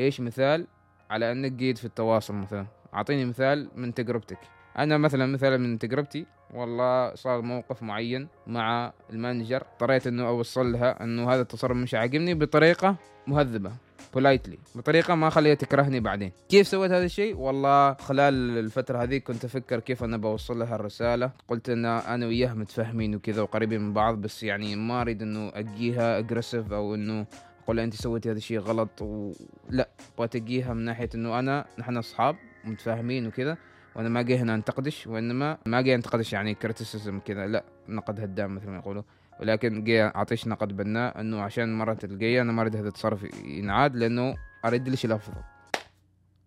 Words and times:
إيش 0.00 0.20
مثال؟ 0.20 0.66
على 1.10 1.32
إنك 1.32 1.52
جيد 1.52 1.78
في 1.78 1.84
التواصل 1.84 2.34
مثلا. 2.34 2.66
أعطيني 2.94 3.24
مثال 3.24 3.68
من 3.76 3.94
تجربتك. 3.94 4.38
أنا 4.78 4.98
مثلا 4.98 5.26
مثلا 5.26 5.56
من 5.56 5.78
تجربتي 5.78 6.26
والله 6.54 7.14
صار 7.14 7.42
موقف 7.42 7.82
معين 7.82 8.28
مع 8.46 8.92
ال 9.10 9.16
manager. 9.16 9.62
اضطريت 9.72 10.06
إنه 10.06 10.28
أوصل 10.28 10.72
لها 10.72 11.04
إنه 11.04 11.32
هذا 11.32 11.40
التصرف 11.40 11.76
مش 11.76 11.94
عاجبني 11.94 12.34
بطريقة 12.34 12.96
مهذبة 13.26 13.72
politely 14.14 14.58
بطريقة 14.74 15.14
ما 15.14 15.28
اخليها 15.28 15.54
تكرهني 15.54 16.00
بعدين. 16.00 16.32
كيف 16.48 16.68
سويت 16.68 16.90
هذا 16.90 17.04
الشيء؟ 17.04 17.36
والله 17.36 17.94
خلال 17.94 18.58
الفترة 18.58 19.02
هذه 19.02 19.18
كنت 19.18 19.44
أفكر 19.44 19.80
كيف 19.80 20.04
أنا 20.04 20.16
بوصل 20.16 20.58
لها 20.58 20.74
الرسالة. 20.74 21.30
قلت 21.48 21.70
إن 21.70 21.84
أنا 21.84 22.26
وياها 22.26 22.54
متفاهمين 22.54 23.14
وكذا 23.14 23.42
وقريبين 23.42 23.80
من 23.80 23.92
بعض 23.92 24.14
بس 24.20 24.42
يعني 24.42 24.76
ما 24.76 25.00
أريد 25.00 25.22
إنه 25.22 25.52
أجيها 25.54 26.18
aggressive 26.18 26.72
أو 26.72 26.94
إنه 26.94 27.26
أقول 27.68 27.80
أنت 27.80 27.94
سويتي 27.94 28.30
هذا 28.30 28.36
الشيء 28.36 28.58
غلط 28.58 29.02
ولا 29.02 29.88
أبغى 30.14 30.28
تجيها 30.28 30.74
من 30.74 30.84
ناحية 30.84 31.08
إنه 31.14 31.38
أنا 31.38 31.64
نحن 31.78 31.96
أصحاب 31.96 32.36
متفاهمين 32.64 33.26
وكذا 33.26 33.56
وأنا 33.96 34.08
ما 34.08 34.22
جاي 34.22 34.38
هنا 34.38 34.54
أنتقدش 34.54 35.06
وإنما 35.06 35.58
ما 35.66 35.80
جاي 35.80 35.94
أنتقدش 35.94 36.32
يعني 36.32 36.54
criticism 36.54 37.20
كذا 37.20 37.46
لا 37.46 37.64
نقد 37.88 38.20
هدام 38.20 38.54
مثل 38.54 38.68
ما 38.68 38.76
يقولوا. 38.76 39.02
ولكن 39.40 39.84
جاي 39.84 40.02
أعطيش 40.02 40.46
نقد 40.48 40.76
بناء 40.76 41.20
إنه 41.20 41.40
عشان 41.40 41.78
مرة 41.78 41.98
الجاية 42.04 42.42
أنا 42.42 42.52
ما 42.52 42.62
أريد 42.62 42.76
هذا 42.76 42.88
التصرف 42.88 43.44
ينعاد 43.44 43.96
لأنه 43.96 44.34
أريد 44.64 44.88
ليش 44.88 45.04
الافضل 45.04 45.42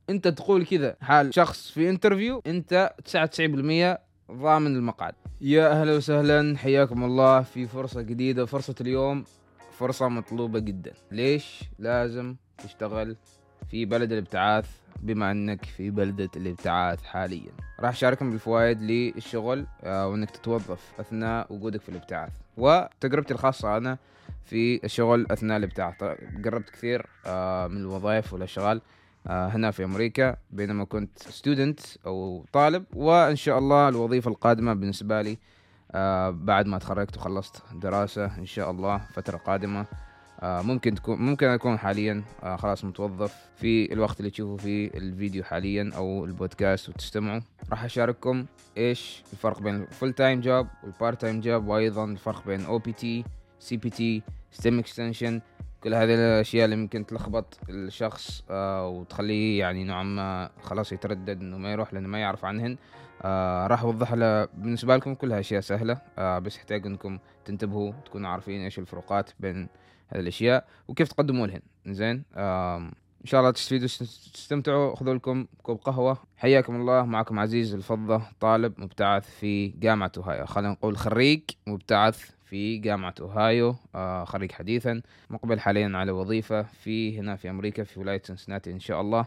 أنت 0.09 0.27
تقول 0.27 0.65
كذا 0.65 0.95
حال 1.01 1.33
شخص 1.33 1.71
في 1.71 1.89
interview 1.89 2.41
أنت 2.47 2.93
99% 4.31 4.31
ضامن 4.31 4.75
المقعد. 4.75 5.13
يا 5.41 5.71
أهلا 5.71 5.95
وسهلا 5.95 6.57
حياكم 6.57 7.03
الله 7.03 7.41
في 7.41 7.67
فرصة 7.67 8.01
جديدة 8.01 8.45
فرصة 8.45 8.75
اليوم. 8.81 9.23
فرصة 9.81 10.07
مطلوبة 10.09 10.59
جدا. 10.59 10.93
ليش 11.11 11.63
لازم 11.79 12.35
تشتغل 12.57 13.15
في 13.69 13.85
بلد 13.85 14.11
الابتعاث 14.11 14.69
بما 14.99 15.31
إنك 15.31 15.65
في 15.65 15.89
بلدة 15.89 16.29
الابتعاث 16.35 17.03
حاليا؟ 17.03 17.51
راح 17.79 17.89
أشارككم 17.89 18.31
بالفوائد 18.31 18.81
للشغل 18.81 19.65
آه، 19.83 20.07
وإنك 20.07 20.29
تتوظف 20.29 20.93
أثناء 20.99 21.53
وجودك 21.53 21.81
في 21.81 21.89
الابتعاث. 21.89 22.31
وتجربتي 22.57 23.33
الخاصة 23.33 23.77
أنا 23.77 23.97
في 24.45 24.83
الشغل 24.83 25.27
أثناء 25.31 25.57
الابتعاث. 25.57 26.03
قربت 26.45 26.69
كثير 26.69 27.05
آه، 27.25 27.67
من 27.67 27.77
الوظائف 27.77 28.33
والأشغال 28.33 28.81
آه، 29.27 29.47
هنا 29.47 29.71
في 29.71 29.83
أمريكا 29.83 30.35
بينما 30.51 30.85
كنت 30.85 31.19
ستودنت 31.19 31.79
أو 32.05 32.45
طالب. 32.53 32.85
وإن 32.93 33.35
شاء 33.35 33.57
الله 33.57 33.89
الوظيفة 33.89 34.31
القادمة 34.31 34.73
بالنسبة 34.73 35.21
لي 35.21 35.37
بعد 36.31 36.65
ما 36.67 36.77
تخرجت 36.77 37.17
وخلصت 37.17 37.63
دراسة 37.73 38.37
إن 38.37 38.45
شاء 38.45 38.71
الله 38.71 38.97
فترة 38.97 39.37
قادمة 39.37 39.85
آه، 40.41 40.61
ممكن 40.61 40.95
تكون 40.95 41.17
ممكن 41.17 41.47
أكون 41.47 41.77
حاليا 41.77 42.23
آه، 42.43 42.55
خلاص 42.55 42.85
متوظف 42.85 43.35
في 43.55 43.93
الوقت 43.93 44.19
اللي 44.19 44.31
تشوفوا 44.31 44.57
فيه 44.57 44.87
الفيديو 44.87 45.43
حاليا 45.43 45.91
أو 45.95 46.25
البودكاست 46.25 46.89
وتستمعوا. 46.89 47.41
راح 47.69 47.83
أشارككم 47.83 48.45
إيش 48.77 49.23
الفرق 49.33 49.61
بين 49.61 49.75
ال 49.75 50.13
full-time 50.13 50.41
job 50.41 50.67
وال 50.83 51.21
part-time 51.21 51.41
job 51.41 51.67
وأيضا 51.67 52.05
الفرق 52.05 52.47
بين 52.47 52.65
أو 52.65 52.79
بي 52.79 52.93
تي 52.93 53.23
سي 53.59 53.77
بي 53.77 53.89
تي 53.89 54.23
ستيم 54.51 54.79
اكستنشن 54.79 55.41
كل 55.83 55.93
هذه 55.93 56.13
الأشياء 56.15 56.65
اللي 56.65 56.75
ممكن 56.75 57.05
تلخبط 57.05 57.59
الشخص 57.69 58.43
آه 58.49 58.87
وتخليه 58.87 59.59
يعني 59.59 59.83
نوعا 59.83 60.03
ما 60.03 60.49
خلاص 60.61 60.91
يتردد 60.91 61.41
إنه 61.41 61.57
ما 61.57 61.71
يروح 61.71 61.93
لأنه 61.93 62.07
ما 62.07 62.19
يعرف 62.19 62.45
عنهن. 62.45 62.77
آه 63.21 63.67
راح 63.67 63.83
أوضح 63.83 64.13
له 64.13 64.45
بالنسبة 64.45 64.95
لكم 64.95 65.15
كلها 65.15 65.39
اشياء 65.39 65.61
سهلة. 65.61 66.01
آه 66.17 66.39
بس 66.39 66.57
يحتاج 66.57 66.85
إنكم 66.85 67.19
تنتبهوا 67.45 67.93
تكونوا 68.05 68.29
عارفين 68.29 68.61
إيش 68.61 68.79
الفروقات 68.79 69.29
بين 69.39 69.67
هذه 70.07 70.19
الأشياء 70.19 70.67
وكيف 70.87 71.07
تقدموا 71.07 71.47
لهن. 71.47 71.61
زين؟ 71.87 72.23
إن 73.21 73.25
شاء 73.25 73.39
الله 73.41 73.51
تستفيدوا 73.51 73.87
تستمتعوا. 74.33 74.95
خذوا 74.95 75.13
لكم 75.13 75.45
كوب 75.63 75.77
قهوة. 75.77 76.17
حياكم 76.37 76.75
الله. 76.75 77.05
معكم 77.05 77.39
عزيز 77.39 77.73
الفضة 77.73 78.21
طالب 78.39 78.73
مبتعث 78.77 79.29
في 79.39 79.67
جامعة 79.67 80.11
أوهايو. 80.17 80.45
خلينا 80.45 80.71
نقول 80.71 80.97
خريج 80.97 81.41
مبتعث 81.67 82.31
في 82.45 82.77
جامعة 82.77 83.15
أوهايو. 83.21 83.75
آه 83.95 84.23
خريج 84.23 84.51
حديثا 84.51 85.01
مقبل 85.29 85.59
حاليا 85.59 85.91
على 85.97 86.11
وظيفة 86.11 86.61
في 86.61 87.19
هنا 87.19 87.35
في 87.35 87.49
أمريكا 87.49 87.83
في 87.83 87.99
ولاية 87.99 88.21
سنسناتي 88.25 88.71
إن 88.71 88.79
شاء 88.79 89.01
الله. 89.01 89.25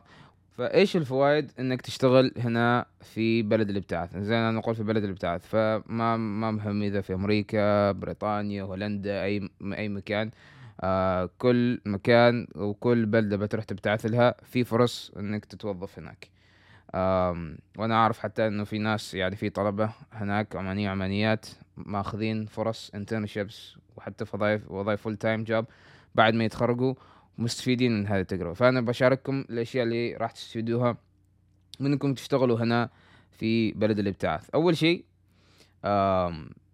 فإيش 0.58 0.96
الفوائد 0.96 1.50
إنك 1.58 1.80
تشتغل 1.80 2.32
هنا 2.36 2.86
في 3.00 3.42
بلد 3.42 3.70
الابتعاث؟ 3.70 4.16
زي 4.16 4.36
أنا 4.36 4.50
نقول 4.50 4.74
في 4.74 4.82
بلد 4.82 5.04
الابتعاث. 5.04 5.46
فما 5.46 6.16
ما 6.16 6.50
مهم 6.50 6.82
إذا 6.82 7.00
في 7.00 7.14
أمريكا 7.14 7.92
بريطانيا 7.92 8.62
هولندا 8.62 9.24
اي 9.24 9.50
أي 9.62 9.88
مكان. 9.88 10.30
آه 10.84 11.30
كل 11.38 11.80
مكان 11.86 12.46
وكل 12.56 13.06
بلدة 13.06 13.36
بتروح 13.36 13.64
تبتعث 13.64 14.06
لها 14.06 14.34
في 14.42 14.64
فرص 14.64 15.12
إنك 15.16 15.44
تتوظف 15.44 15.98
هناك. 15.98 16.28
آه 16.94 17.54
وأنا 17.78 17.94
أعرف 17.94 18.18
حتى 18.18 18.46
إنه 18.46 18.64
في 18.64 18.78
ناس 18.78 19.14
يعني 19.14 19.36
في 19.36 19.50
طلبة 19.50 19.90
هناك 20.12 20.56
عمانية 20.56 20.90
عمانيات 20.90 21.46
ماخذين 21.76 22.46
فرص 22.46 22.90
internships 22.94 23.76
وحتى 23.96 24.24
وظائف 24.34 24.70
وظائف 24.70 25.02
full-time 25.02 25.44
job 25.44 25.64
بعد 26.14 26.34
ما 26.34 26.44
يتخرجوا 26.44 26.94
مستفيدين 27.38 27.92
من 27.98 28.06
هذه 28.06 28.20
التجربة. 28.20 28.54
فأنا 28.54 28.80
بشارككم 28.80 29.44
الأشياء 29.50 29.84
اللي 29.84 30.16
راح 30.16 30.30
تستفيدوها 30.30 30.96
من 31.80 31.92
إنكم 31.92 32.14
تشتغلوا 32.14 32.60
هنا 32.60 32.90
في 33.30 33.72
بلد 33.72 33.98
الابتعاث. 33.98 34.50
أول 34.50 34.76
شيء 34.76 35.04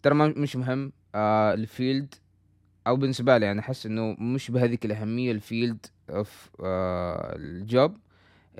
ترى 0.02 0.14
مش 0.14 0.56
مهم 0.56 0.92
آه 1.14 1.54
ال 1.54 1.64
field 1.64 2.14
أو 2.86 2.96
بالنسبة 2.96 3.38
لي 3.38 3.50
أنا 3.50 3.60
أحس 3.60 3.86
إنه 3.86 4.16
مش 4.18 4.50
بهذيك 4.50 4.84
الأهمية 4.84 5.32
ال 5.32 5.41
field 5.41 5.86
of 6.10 6.50
آه 6.60 7.36
ال 7.36 7.51
job 7.51 7.96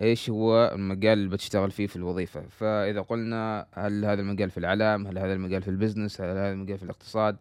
إيش 0.03 0.31
هو 0.31 0.73
المجال 0.75 1.19
اللي 1.19 1.29
بتشتغل 1.31 1.71
فيه 1.71 1.87
في 1.87 1.97
الوظيفة. 1.97 2.43
فإذا 2.49 3.01
قلنا 3.01 3.67
هل 3.73 4.05
هذا 4.05 4.21
المجال 4.21 4.51
في 4.51 4.59
الإعلام 4.59 5.07
هل 5.07 5.19
هذا 5.19 5.33
المجال 5.33 5.63
في 5.63 5.69
ال 5.69 5.75
business 5.75 6.21
هل 6.21 6.29
هذا 6.29 6.53
المجال 6.53 6.79
في 6.79 6.85
الاقتصاد 6.85 7.37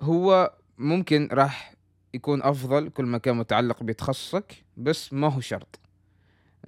هو 0.00 0.52
ممكن 0.78 1.28
راح 1.32 1.74
يكون 2.14 2.42
أفضل 2.42 2.88
كل 2.88 3.04
ما 3.04 3.18
كان 3.18 3.36
متعلق 3.36 3.82
بتخصصك 3.82 4.64
بس 4.76 5.12
ما 5.12 5.28
هو 5.28 5.40
شرط. 5.40 5.80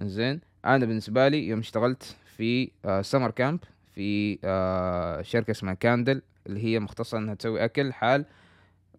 زين 0.01 0.41
أنا 0.65 0.85
بالنسبة 0.85 1.27
لي 1.27 1.47
يوم 1.47 1.59
اشتغلت 1.59 2.15
في 2.37 2.71
آه 2.85 3.01
summer 3.01 3.31
camp 3.31 3.59
في 3.95 4.39
آه 4.43 5.21
شركة 5.21 5.51
اسمها 5.51 5.73
كاندل 5.73 6.21
اللي 6.47 6.63
هي 6.63 6.79
مختصة 6.79 7.17
إنها 7.17 7.33
تسوي 7.33 7.65
أكل 7.65 7.93
حال 7.93 8.25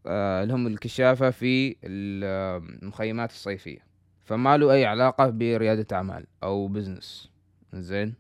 آه، 0.06 0.44
لهم 0.44 0.66
الكشافة 0.66 1.30
في 1.30 1.76
المخيمات 1.84 3.30
الصيفية. 3.30 3.88
فما 4.24 4.56
له 4.56 4.72
أي 4.72 4.84
علاقة 4.84 5.30
بريادة 5.30 5.96
أعمال 5.96 6.26
أو 6.42 6.68
business 6.68 7.30
زين؟ 7.74 8.14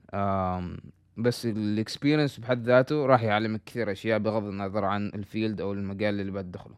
بس 1.16 1.46
ال 1.46 1.55
experience 1.55 2.40
بحد 2.40 2.64
ذاته 2.64 3.06
راح 3.06 3.22
يعلمك 3.22 3.60
كثير 3.66 3.92
أشياء 3.92 4.18
بغض 4.18 4.44
النظر 4.44 4.84
عن 4.84 5.06
ال 5.08 5.17
field 5.17 5.60
أو 5.60 5.72
المجال 5.72 6.20
اللي 6.20 6.32
بتدخله 6.32 6.74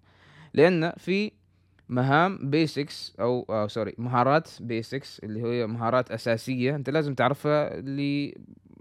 لأن 0.55 0.93
في 0.97 1.33
مهام 1.89 2.51
basics 2.51 3.17
أو 3.21 3.67
sorry 3.69 3.95
مهارات 3.99 4.51
basics 4.61 5.19
اللي 5.19 5.43
هي 5.43 5.67
مهارات 5.67 6.11
أساسية 6.11 6.77
أنت 6.77 6.91
لازم 6.91 7.15
تعرفها 7.15 7.79
اللي 7.79 8.39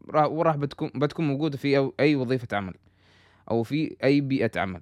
راح 0.10 0.26
وراح 0.26 0.56
بتكون 0.56 0.92
بتكون 0.96 1.28
موجودة 1.28 1.58
في 1.58 1.92
أي 2.00 2.16
وظيفة 2.16 2.58
عمل 2.58 2.74
أو 3.52 3.64
في 3.64 3.96
أي 4.04 4.22
بيئة 4.22 4.60
عمل. 4.60 4.82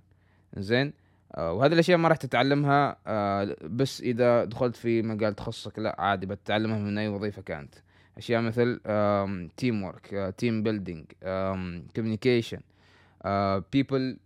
زين؟ 0.57 0.87
آه، 0.87 1.06
وهذه 1.37 1.73
الأشياء 1.73 1.97
ما 1.97 2.07
راح 2.07 2.17
تتعلمها 2.17 2.97
آه، 3.07 3.55
بس 3.63 4.01
إذا 4.01 4.45
دخلت 4.45 4.75
في 4.75 5.01
مجال 5.01 5.35
تخصصك 5.35 5.79
لا 5.79 5.95
عادي 5.99 6.25
بتتعلمها 6.25 6.79
من 6.79 6.97
أي 6.97 7.07
وظيفة 7.07 7.41
كانت. 7.41 7.75
أشياء 8.17 8.41
مثل 8.41 8.79
teamwork 9.57 10.33
team 10.37 10.63
building 10.63 11.05
communication 11.95 12.59
people 13.73 14.17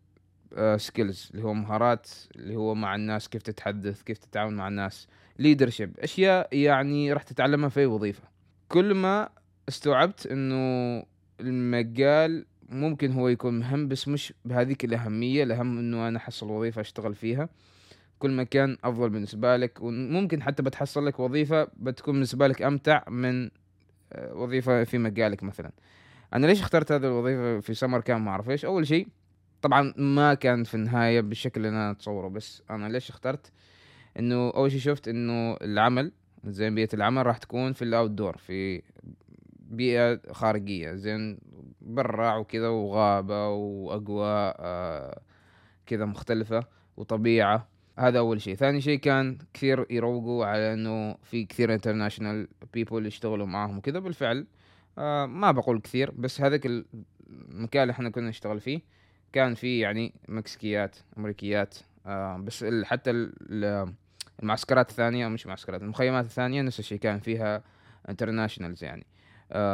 skills 0.77 1.29
اللي 1.33 1.43
هو 1.43 1.53
مهارات 1.53 2.09
اللي 2.35 2.55
هو 2.55 2.75
مع 2.75 2.95
الناس 2.95 3.29
كيف 3.29 3.41
تتحدث 3.41 4.01
كيف 4.01 4.17
تتعامل 4.17 4.53
مع 4.53 4.67
الناس 4.67 5.07
leadership 5.39 5.99
أشياء 5.99 6.55
يعني 6.55 7.13
راح 7.13 7.23
تتعلمها 7.23 7.69
في 7.69 7.79
أي 7.79 7.85
وظيفة. 7.85 8.23
كل 8.69 8.93
ما 8.93 9.29
استوعبت 9.69 10.27
إنه 10.27 11.03
المجال 11.39 12.45
ممكن 12.71 13.11
هو 13.11 13.27
يكون 13.27 13.59
مهم 13.59 13.87
بس 13.87 14.07
مش 14.07 14.33
بهذيك 14.45 14.85
الأهمية 14.85 15.43
الأهم 15.43 15.77
إنه 15.77 16.07
أنا 16.07 16.17
أحصل 16.17 16.51
وظيفة 16.51 16.81
أشتغل 16.81 17.15
فيها. 17.15 17.49
كل 18.19 18.31
ما 18.31 18.43
كان 18.43 18.77
أفضل 18.83 19.09
بالنسبة 19.09 19.57
لك 19.57 19.81
وممكن 19.81 20.43
حتى 20.43 20.63
بتحصل 20.63 21.05
لك 21.05 21.19
وظيفة 21.19 21.67
بتكون 21.77 22.13
بالنسبة 22.13 22.47
لك 22.47 22.61
أمتع 22.61 23.03
من 23.09 23.49
آه، 24.13 24.33
وظيفة 24.33 24.83
في 24.83 24.97
مجالك 24.97 25.43
مثلا. 25.43 25.71
أنا 26.33 26.47
ليش 26.47 26.61
اخترت 26.61 26.91
هذه 26.91 27.05
الوظيفة 27.05 27.59
في 27.59 27.73
سمر 27.73 28.01
كان 28.01 28.21
ما 28.21 28.31
أعرف 28.31 28.49
إيش. 28.49 28.65
أول 28.65 28.87
شيء 28.87 29.07
طبعا 29.61 29.93
ما 29.97 30.33
كان 30.33 30.63
في 30.63 30.75
النهاية 30.75 31.21
بالشكل 31.21 31.65
اللي 31.65 31.69
أنا 31.69 31.91
أتصوره 31.91 32.27
بس 32.27 32.63
أنا 32.69 32.87
ليش 32.87 33.09
اخترت؟ 33.09 33.51
إنه 34.19 34.49
أول 34.49 34.71
شيء 34.71 34.79
شفت 34.79 35.07
إنه 35.07 35.57
العمل 35.61 36.11
زين 36.45 36.75
بيئة 36.75 36.89
العمل 36.93 37.25
راح 37.25 37.37
تكون 37.37 37.73
في 37.73 37.81
الأوت 37.81 38.11
دور 38.11 38.37
في 38.37 38.81
بيئة 39.71 40.19
خارجية 40.31 40.93
زين 40.93 41.39
برع 41.81 42.37
وكذا 42.37 42.67
وغابة 42.67 43.49
وأجواء 43.49 44.55
آه 44.59 45.21
كذا 45.85 46.05
مختلفة 46.05 46.63
وطبيعة. 46.97 47.67
هذا 47.99 48.19
أول 48.19 48.41
شيء. 48.41 48.55
ثاني 48.55 48.81
شيء 48.81 48.99
كان 48.99 49.37
كثير 49.53 49.85
يروقوا 49.89 50.45
على 50.45 50.73
إنه 50.73 51.15
في 51.23 51.45
كثير 51.45 51.73
انترناشونال 51.73 52.47
بيبول 52.73 53.05
يشتغلوا 53.05 53.45
معاهم 53.45 53.77
وكذا. 53.77 53.99
بالفعل 53.99 54.47
آه 54.97 55.25
ما 55.25 55.51
بقول 55.51 55.81
كثير 55.81 56.11
بس 56.11 56.41
هذاك 56.41 56.65
المكان 56.65 57.81
اللي 57.81 57.91
إحنا 57.91 58.09
كنا 58.09 58.29
نشتغل 58.29 58.59
فيه 58.59 58.81
كان 59.33 59.53
فيه 59.55 59.81
يعني 59.81 60.13
مكسيكيات 60.27 60.95
أمريكيات 61.17 61.77
آه 62.05 62.37
بس 62.37 62.65
حتى 62.83 63.11
ال 63.11 63.93
المعسكرات 64.43 64.89
الثانية 64.89 65.27
مش 65.27 65.47
معسكرات 65.47 65.81
المخيمات 65.81 66.25
الثانية 66.25 66.61
نفس 66.61 66.79
الشيء 66.79 66.97
كان 66.97 67.19
فيها 67.19 67.63
انترناشونالز 68.09 68.83
يعني. 68.83 69.05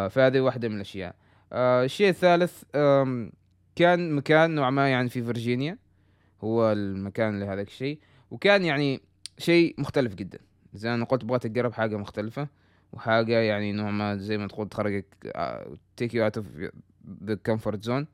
فهذه 0.09 0.39
واحدة 0.39 0.69
من 0.69 0.75
الأشياء. 0.75 1.15
آه 1.53 1.83
الشيء 1.83 2.09
الثالث 2.09 2.63
آه 2.75 3.29
كان 3.75 4.15
مكان 4.15 4.55
نوعا 4.55 4.69
ما 4.69 4.89
يعني 4.89 5.09
في 5.09 5.23
فرجينيا 5.23 5.77
هو 6.43 6.71
المكان 6.71 7.39
لهذاك 7.39 7.67
الشيء 7.67 7.99
وكان 8.31 8.65
يعني 8.65 9.01
شيء 9.37 9.75
مختلف 9.77 10.15
جدا. 10.15 10.39
زي 10.73 10.93
أنا 10.93 11.05
قلت 11.05 11.25
بغيت 11.25 11.43
تجرب 11.43 11.73
حاجة 11.73 11.97
مختلفة 11.97 12.47
وحاجة 12.93 13.39
يعني 13.39 13.71
نوع 13.71 13.91
ما 13.91 14.15
زي 14.15 14.37
ما 14.37 14.47
تقول 14.47 14.69
تخرجك 14.69 15.05
take 15.97 16.13
you 16.13 16.23
out 16.23 16.37
of 16.37 16.45
the 17.23 17.35
comfort 17.35 17.83
zone 17.83 18.07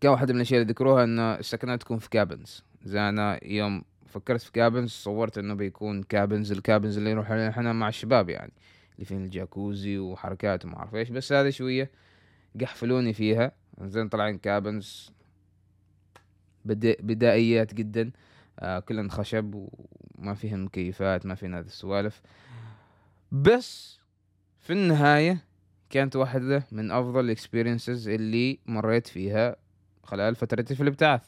كان 0.00 0.10
واحدة 0.10 0.32
من 0.32 0.36
الأشياء 0.36 0.60
اللي 0.62 0.72
ذكروها 0.72 1.04
إن 1.04 1.18
السكنات 1.18 1.80
تكون 1.80 1.98
في 1.98 2.08
cabins 2.08 2.64
زي 2.84 3.00
أنا 3.00 3.44
يوم 3.44 3.82
فكرت 4.06 4.40
في 4.40 4.52
cabins 4.52 4.90
صورت 4.90 5.38
إنه 5.38 5.54
بيكون 5.54 6.02
cabins 6.02 6.52
ال 6.52 6.59
cabins 6.59 6.98
اللي 6.98 7.14
نروح 7.14 7.30
إحنا 7.30 7.72
مع 7.72 7.88
الشباب 7.88 8.28
يعني. 8.28 8.52
اللي 9.00 9.08
فين 9.08 9.24
الجاكوزي 9.24 9.98
وحركات 9.98 10.64
وما 10.64 10.76
أعرف 10.76 10.94
إيش. 10.94 11.10
بس 11.10 11.32
هذه 11.32 11.50
شوية 11.50 11.90
قحفلوني 12.60 13.12
فيها. 13.12 13.52
زين 13.82 14.08
طلعين 14.08 14.38
cabins. 14.38 15.12
بدائيات 16.64 17.74
جدا. 17.74 18.10
آه 18.58 18.78
كلن 18.78 19.10
خشب 19.10 19.68
وما 20.18 20.34
فيهم 20.34 20.64
مكيفات 20.64 21.26
ما 21.26 21.34
فيهم 21.34 21.54
هذه 21.54 21.66
السوالف. 21.66 22.22
بس 23.32 23.98
في 24.58 24.72
النهاية 24.72 25.44
كانت 25.90 26.16
واحدة 26.16 26.66
من 26.72 26.90
أفضل 26.90 27.24
ال 27.24 27.31
experiences 27.31 28.08
اللي 28.08 28.58
مريت 28.66 29.06
فيها 29.06 29.56
خلال 30.02 30.34
فترتي 30.34 30.74
في 30.74 30.82
الإبتعاث. 30.82 31.22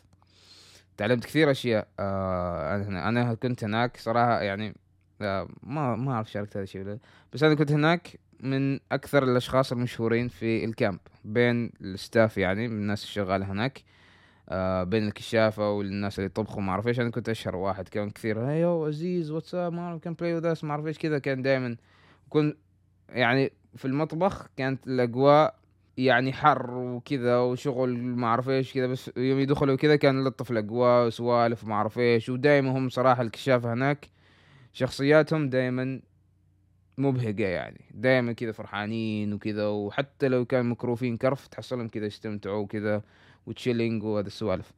تعلمت 0.96 1.24
كثير 1.24 1.50
أشياء. 1.50 1.88
آه 2.00 2.76
أنا 3.08 3.34
كنت 3.34 3.64
هناك 3.64 3.96
صراحة 3.96 4.42
يعني 4.42 4.74
ما 5.62 5.96
ما 5.96 6.12
أعرف 6.12 6.30
شاركت 6.30 6.56
هذا 6.56 6.64
الشيء 6.64 6.98
بس 7.32 7.42
أنا 7.42 7.54
كنت 7.54 7.72
هناك 7.72 8.18
من 8.40 8.80
أكثر 8.92 9.22
الأشخاص 9.24 9.72
المشهورين 9.72 10.28
في 10.28 10.64
ال 10.64 10.71
camp 10.71 10.98
بين 11.24 11.70
ال 11.80 11.90
staff 11.90 12.38
يعني 12.38 12.68
من 12.68 12.76
الناس 12.76 13.04
الشغالة 13.04 13.52
هناك 13.52 13.82
آه 14.48 14.84
بين 14.84 15.06
الكشافة 15.06 15.70
والناس 15.70 16.18
اللي 16.18 16.26
يطبخوا 16.26 16.62
ما 16.62 16.72
أعرف 16.72 16.88
إيش. 16.88 17.00
أنا 17.00 17.10
كنت 17.10 17.28
أشهر 17.28 17.56
واحد 17.56 17.88
كان 17.88 18.10
كثير 18.10 18.40
hey 18.50 18.86
Aziz 18.86 19.30
what's 19.30 19.62
up 19.62 19.72
ما 19.72 19.82
أعرف 19.82 20.00
come 20.00 20.14
play 20.14 20.34
with 20.34 20.66
ما 20.66 20.70
أعرف 20.70 20.86
إيش 20.86 20.98
كذا. 20.98 21.18
كان 21.18 21.42
دائما 21.42 21.76
كنت 22.28 22.56
يعني 23.08 23.52
في 23.76 23.84
المطبخ 23.84 24.46
كانت 24.56 24.86
الأجواء 24.86 25.54
يعني 25.96 26.32
حر 26.32 26.70
وكذا 26.70 27.38
وشغل 27.38 27.98
ما 27.98 28.26
أعرف 28.26 28.48
إيش 28.48 28.74
كذا 28.74 28.86
بس 28.86 29.10
يوم 29.16 29.38
يدخلوا 29.38 29.76
كذا 29.76 29.96
كان 29.96 30.24
لطف 30.24 30.50
الأجواء 30.50 31.06
وسوالف 31.06 31.64
ما 31.64 31.74
أعرف 31.74 31.98
إيش. 31.98 32.28
ودائما 32.28 32.70
هم 32.78 32.88
صراحة 32.88 33.22
الكشافة 33.22 33.72
هناك. 33.72 34.08
شخصياتهم 34.72 35.50
دائما 35.50 36.00
مبهجة 36.98 37.46
يعني. 37.46 37.80
دائما 37.94 38.32
كذا 38.32 38.52
فرحانين 38.52 39.32
وكذا 39.32 39.66
وحتى 39.66 40.28
لو 40.28 40.44
كان 40.44 40.66
مكروفين 40.66 41.16
كرف 41.16 41.46
تحصلهم 41.46 41.88
كذا 41.88 42.06
يستمتعوا 42.06 42.66
كذا 42.66 43.02
و 43.46 43.52
chilling 43.52 44.02
وهذا 44.04 44.26
السوالف. 44.26 44.72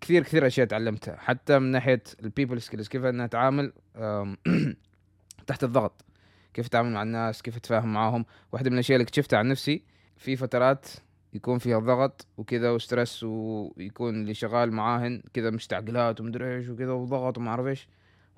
كثير 0.00 0.22
كثير 0.22 0.46
أشياء 0.46 0.66
تعلمتها. 0.66 1.16
حتى 1.16 1.58
من 1.58 1.70
ناحية 1.70 2.02
ال 2.22 2.28
people 2.28 2.62
skills 2.62 2.88
كيف 2.88 3.04
أنها 3.04 3.26
تعامل 3.26 3.72
تحت 5.46 5.64
الضغط. 5.64 6.04
كيف 6.54 6.68
تتعامل 6.68 6.92
مع 6.92 7.02
الناس 7.02 7.42
كيف 7.42 7.58
تتفاهم 7.58 7.92
معاهم. 7.92 8.24
واحدة 8.52 8.70
من 8.70 8.74
الأشياء 8.74 8.96
اللي 8.96 9.04
اكتشفتها 9.04 9.38
عن 9.38 9.48
نفسي 9.48 9.82
في 10.16 10.36
فترات 10.36 10.88
يكون 11.32 11.58
فيها 11.58 11.78
ضغط 11.78 12.26
وكذا 12.36 12.70
و 12.70 12.77
stress 12.77 13.22
ويكون 13.22 14.14
اللي 14.14 14.34
شغال 14.34 14.72
معاهن 14.72 15.22
كذا 15.34 15.50
مستعجلات 15.50 16.20
ومدري 16.20 16.56
إيش 16.56 16.68
وكذا 16.68 16.92
وضغط 16.92 17.38
وما 17.38 17.50
أعرف 17.50 17.66
إيش. 17.66 17.88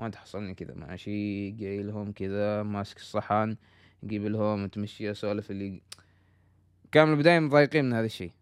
وأنا 0.03 0.13
تحصلني 0.13 0.55
كذا 0.55 0.75
ماشي؟ 0.75 1.51
جاي 1.51 1.83
لهم 1.83 2.13
كذا 2.13 2.63
ماسك 2.63 2.97
الصحن 2.97 3.57
يجيب 4.03 4.25
لهم 4.27 4.67
تمشي 4.67 5.11
أسولف 5.11 5.51
اللي 5.51 5.83
كان 6.93 7.07
من 7.07 7.13
البداية 7.15 7.39
مضايقين 7.39 7.85
من 7.85 7.93
هذا 7.93 8.07
الشيء. 8.07 8.33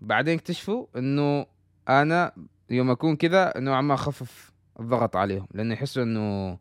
بعدين 0.00 0.34
اكتشفوا 0.34 0.86
إنه 0.96 1.46
أنا 1.88 2.32
يوم 2.70 2.90
أكون 2.90 3.16
كذا 3.16 3.52
نوعا 3.56 3.80
ما 3.80 3.94
أخفف 3.94 4.52
الضغط 4.80 5.16
عليهم 5.16 5.46
لأنه 5.54 5.74
يحسوا 5.74 6.02
إنه 6.02 6.58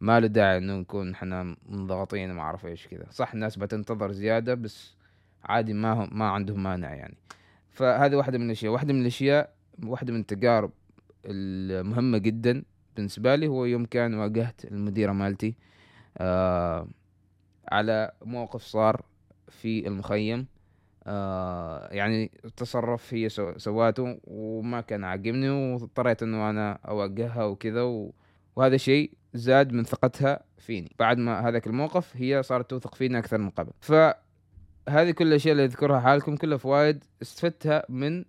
ما 0.00 0.20
له 0.20 0.26
داعي 0.26 0.58
إنه 0.58 0.76
نكون 0.76 1.10
إحنا 1.10 1.56
منضغطين 1.68 2.32
ما 2.32 2.42
أعرف 2.42 2.66
إيش 2.66 2.86
كذا 2.86 3.06
صح 3.10 3.32
الناس 3.32 3.56
بتنتظر 3.56 4.12
زيادة 4.12 4.54
بس 4.54 4.96
عادي 5.44 5.72
ما 5.72 5.92
هم 5.92 6.18
ما 6.18 6.28
عندهم 6.28 6.62
مانع 6.62 6.94
يعني. 6.94 7.16
فهذه 7.70 8.16
واحدة 8.16 8.38
من 8.38 8.46
الأشياء. 8.46 8.72
واحدة 8.72 8.92
من 8.92 9.00
الأشياء 9.00 9.54
واحدة 9.82 10.12
من 10.12 10.20
التجارب 10.20 10.70
المهمة 11.24 12.18
جدا 12.18 12.62
بالنسبة 12.98 13.34
لي 13.34 13.48
هو 13.48 13.64
يوم 13.64 13.84
كان 13.84 14.14
واجهت 14.14 14.64
المديرة 14.64 15.12
مالتي 15.12 15.54
آه 16.18 16.88
على 17.72 18.12
موقف 18.24 18.62
صار 18.62 19.02
في 19.48 19.86
المخيم 19.86 20.46
آه 21.06 21.88
يعني 21.92 22.30
تصرف 22.56 23.14
هي 23.14 23.28
سواته 23.56 24.20
وما 24.24 24.80
كان 24.80 25.04
عاجبني 25.04 25.50
واضطريت 25.50 26.22
إنه 26.22 26.50
أنا 26.50 26.72
أوجهها 26.72 27.44
وكذا. 27.44 27.82
وهذا 28.56 28.76
شيء 28.76 29.12
زاد 29.34 29.72
من 29.72 29.84
ثقتها 29.84 30.40
فيني 30.58 30.92
بعد 30.98 31.18
ما 31.18 31.48
هذاك 31.48 31.66
الموقف 31.66 32.16
هي 32.16 32.42
صارت 32.42 32.70
توثق 32.70 32.94
فيني 32.94 33.18
أكثر 33.18 33.38
من 33.38 33.50
قبل 33.50 33.70
فهذه 33.80 35.10
كل 35.10 35.26
الأشياء 35.26 35.52
اللي 35.52 35.64
أذكرها 35.64 36.00
حالكم 36.00 36.36
كلها 36.36 36.58
فوائد 36.58 37.04
استفدتها 37.22 37.84
من 37.88 38.24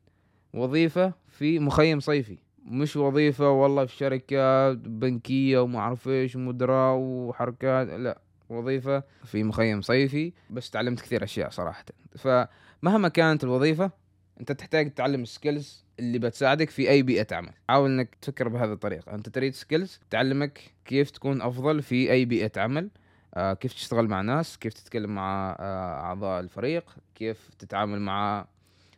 وظيفة 0.53 1.13
في 1.27 1.59
مخيم 1.59 1.99
صيفي 1.99 2.37
مش 2.69 2.95
وظيفة 2.95 3.51
والله 3.51 3.85
في 3.85 3.95
شركة 3.95 4.73
بنكية 4.73 5.59
وما 5.59 5.79
أعرف 5.79 6.07
إيش 6.07 6.35
ومدراء 6.35 6.95
وحركات 6.97 7.87
لا 7.87 8.21
وظيفة 8.49 9.03
في 9.25 9.43
مخيم 9.43 9.81
صيفي 9.81 10.33
بس 10.49 10.69
تعلمت 10.69 11.01
كثير 11.01 11.23
أشياء 11.23 11.49
صراحة. 11.49 11.85
فمهما 12.17 13.07
كانت 13.07 13.43
الوظيفة 13.43 13.91
أنت 14.39 14.51
تحتاج 14.51 14.93
تتعلم 14.93 15.21
ال 15.21 15.30
skills 15.30 15.85
اللي 15.99 16.19
بتساعدك 16.19 16.69
في 16.69 16.89
أي 16.89 17.01
بيئة 17.01 17.35
عمل 17.35 17.51
حاول 17.69 17.89
إنك 17.89 18.15
تفكر 18.21 18.47
بهذه 18.47 18.73
الطريقة. 18.73 19.15
أنت 19.15 19.29
تريد 19.29 19.53
skills 19.53 19.99
تعلمك 20.09 20.73
كيف 20.85 21.11
تكون 21.11 21.41
أفضل 21.41 21.81
في 21.81 22.11
أي 22.11 22.25
بيئة 22.25 22.51
عمل 22.57 22.89
آه 23.35 23.53
كيف 23.53 23.73
تشتغل 23.73 24.07
مع 24.07 24.21
ناس 24.21 24.57
كيف 24.57 24.73
تتكلم 24.73 25.15
مع 25.15 25.55
آه 25.59 25.99
أعضاء 26.01 26.39
الفريق 26.39 26.95
كيف 27.15 27.49
تتعامل 27.59 27.99
مع 28.01 28.45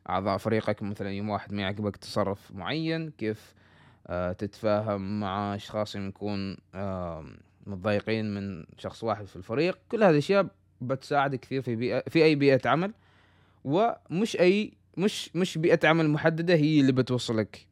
أعضاء 0.10 0.38
فريقك 0.38 0.84
مثلا 0.84 1.10
يوم 1.10 1.30
واحد 1.30 1.54
ما 1.54 1.62
يعجبك 1.62 1.98
تصرف 1.98 2.51
معين 2.51 3.12
كيف 3.12 3.54
تتفاهم 4.38 5.20
مع 5.20 5.56
أشخاص 5.56 5.96
يكون 5.96 6.58
آه 6.75 7.25
متضايقين 7.68 8.34
من 8.34 8.65
شخص 8.77 9.03
واحد 9.03 9.25
في 9.25 9.36
الفريق. 9.36 9.77
كل 9.89 10.03
هذه 10.03 10.12
الاشياء 10.12 10.48
بتساعدك 10.82 11.39
كثير 11.39 11.62
في 11.62 11.75
بيئة 11.75 12.03
في 12.10 12.24
أي 12.24 12.36
بيئة 12.36 12.70
عمل. 12.70 12.94
ومش 13.63 14.39
أي 14.39 14.74
مش 14.98 15.36
مش 15.36 15.58
بيئة 15.58 15.88
عمل 15.88 16.10
محددة 16.10 16.53
هي 16.53 16.80
اللي 16.80 16.91
بتوصلك 16.91 17.68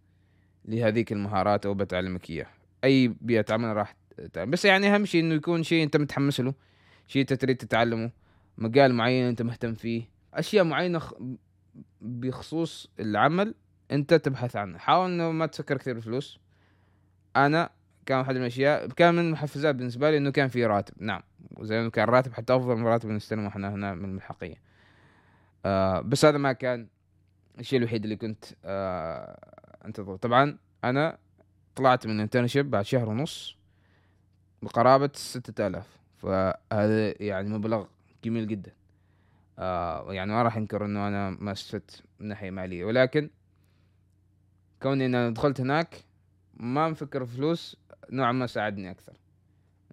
لهذيك 0.65 1.12
المهارات 1.12 1.65
أو 1.65 1.74
بتعلمك 1.74 2.29
إياها. 2.29 2.53
أي 2.84 3.08
بيئة 3.22 3.46
عمل 3.50 3.75
راح 3.75 3.96
تعلم. 4.34 4.51
بس 4.51 4.65
يعني 4.65 4.96
أهم 4.96 5.05
شيء 5.05 5.22
إنه 5.22 5.36
يكون 5.36 5.63
شيء 5.63 5.84
أنت 5.84 5.98
متحمس 5.98 6.39
له 6.39 6.53
شيء 7.08 7.22
أنت 7.22 7.34
تريد 7.34 7.58
تتعلمه 7.58 8.12
مجال 8.58 8.93
معين 8.93 9.25
أنت 9.25 9.41
مهتم 9.41 9.74
فيه. 9.74 10.03
أشياء 10.34 10.63
معينة 10.63 11.01
بخصوص 12.01 12.89
العمل 13.00 13.55
انت 13.91 14.13
تبحث 14.13 14.55
عنه. 14.55 14.77
حاول 14.77 15.12
إنه 15.12 15.31
ما 15.31 15.46
تفكر 15.46 15.77
كثير 15.77 15.93
بالفلوس. 15.93 16.39
أنا 17.36 17.69
كان 18.05 18.17
واحد 18.17 18.36
من 18.36 18.41
الأشياء 18.41 18.88
كان 18.88 19.13
من 19.15 19.19
المحفزات 19.19 19.75
بالنسبة 19.75 20.12
لي 20.12 20.17
إنه 20.17 20.31
كان 20.31 20.48
في 20.48 20.65
راتب. 20.65 20.93
نعم 20.98 21.22
وزي 21.58 21.81
ما 21.81 21.89
كان 21.89 22.08
راتب 22.08 22.34
حتى 22.34 22.55
أفضل 22.55 22.75
من 22.75 22.88
راتب 22.88 23.10
نستلمه 23.10 23.48
إحنا 23.48 23.74
هنا 23.74 23.96
من 23.96 24.05
الملحقيه 24.05 24.55
آه 25.65 26.01
بس 26.01 26.25
هذا 26.25 26.38
ما 26.38 26.53
كان 26.53 26.88
الشيء 27.60 27.79
الوحيد 27.79 28.03
اللي 28.03 28.15
كنت 28.15 28.46
آه 28.65 29.39
انتظر 29.86 30.15
طبعا 30.15 30.58
أنا 30.84 31.17
طلعت 31.75 32.08
من 32.08 32.15
الانترنشيب 32.15 32.72
بعد 32.72 32.86
شهر 32.86 33.10
ونص 33.10 33.58
بقرابة 34.62 35.10
ستة 35.13 35.67
آلاف. 35.67 35.98
فهذا 36.17 37.24
يعني 37.24 37.50
مبلغ 37.50 37.86
جميل 38.24 38.48
جدا. 38.48 38.72
آه 39.60 40.13
يعني 40.13 40.31
ما 40.31 40.43
راح 40.43 40.58
أنكر 40.58 40.86
إنه 40.86 41.08
أنا 41.08 41.29
ما 41.29 41.51
استفدت 41.51 42.03
من 42.19 42.27
ناحية 42.27 42.51
مالية. 42.51 42.86
ولكن 42.86 43.29
كوني 44.83 45.05
ان 45.05 45.15
أنا 45.15 45.29
دخلت 45.29 45.62
هناك 45.62 45.95
ما 46.53 46.89
مفكر 46.89 47.25
فلوس 47.25 47.77
نوعا 48.12 48.31
ما 48.31 48.48
ساعدني 48.48 48.91
أكثر. 48.91 49.13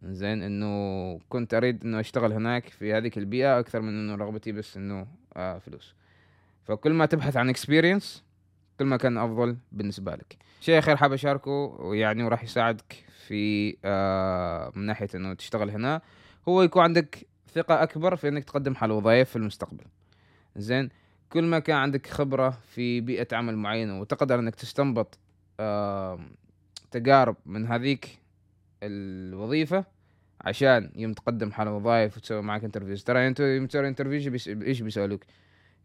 زين 0.03 0.43
إنه 0.43 1.19
كنت 1.29 1.55
أريد 1.55 1.85
إنه 1.85 2.01
أشتغل 2.01 2.33
هناك 2.33 2.69
في 2.69 2.93
هذه 2.93 3.11
البيئة 3.17 3.59
أكثر 3.59 3.81
من 3.81 3.89
إنه 3.89 4.15
رغبتي 4.15 4.53
بس 4.53 4.77
إنه 4.77 5.07
آه 5.37 5.59
فلوس. 5.59 5.95
فكل 6.65 6.93
ما 6.93 7.07
تبحث 7.07 7.37
عن 7.37 7.49
اكسبيرينس 7.49 8.25
كل 8.79 8.85
ما 8.85 8.97
كان 8.97 9.19
أفضل 9.19 9.57
بالنسبة 9.73 10.15
لك. 10.15 10.37
شيء 10.61 10.79
اخير 10.79 10.97
حاب 10.97 11.13
أشاركه 11.13 11.79
يعني 11.95 12.25
وراح 12.25 12.45
يساعدك 12.45 13.05
في 13.27 13.77
آه 13.85 14.73
من 14.75 14.87
ناحية 14.87 15.09
إنه 15.15 15.35
تشتغل 15.35 15.71
هنا 15.71 16.01
هو 16.49 16.63
يكون 16.63 16.83
عندك 16.83 17.27
ثقة 17.55 17.83
أكبر 17.83 18.17
في 18.17 18.29
إنك 18.29 18.45
تقدم 18.45 18.75
حل 18.75 18.91
وظائف 18.91 19.31
في 19.31 19.37
المستقبل. 19.37 19.85
زين 20.57 20.89
كل 21.33 21.45
ما 21.45 21.59
كان 21.59 21.77
عندك 21.77 22.07
خبرة 22.07 22.51
في 22.51 23.01
بيئة 23.01 23.37
عمل 23.37 23.57
معينة 23.57 24.01
وتقدر 24.01 24.39
إنك 24.39 24.55
تستنبط 24.55 25.19
تجارب 26.91 27.37
من 27.47 27.67
هذيك 27.67 28.19
الوظيفة 28.83 29.85
عشان 30.41 30.91
يوم 30.97 31.13
تقدم 31.13 31.53
حال 31.53 31.69
وظائف 31.69 32.17
وتسوي 32.17 32.43
معك 32.43 32.65
interviews 32.65 33.05
ترى 33.05 33.27
انت 33.27 33.41
يوم 33.41 33.67
تسوي 33.67 33.89
interview 33.89 34.33
إيش 34.63 34.81
بيسألوك؟ 34.81 35.25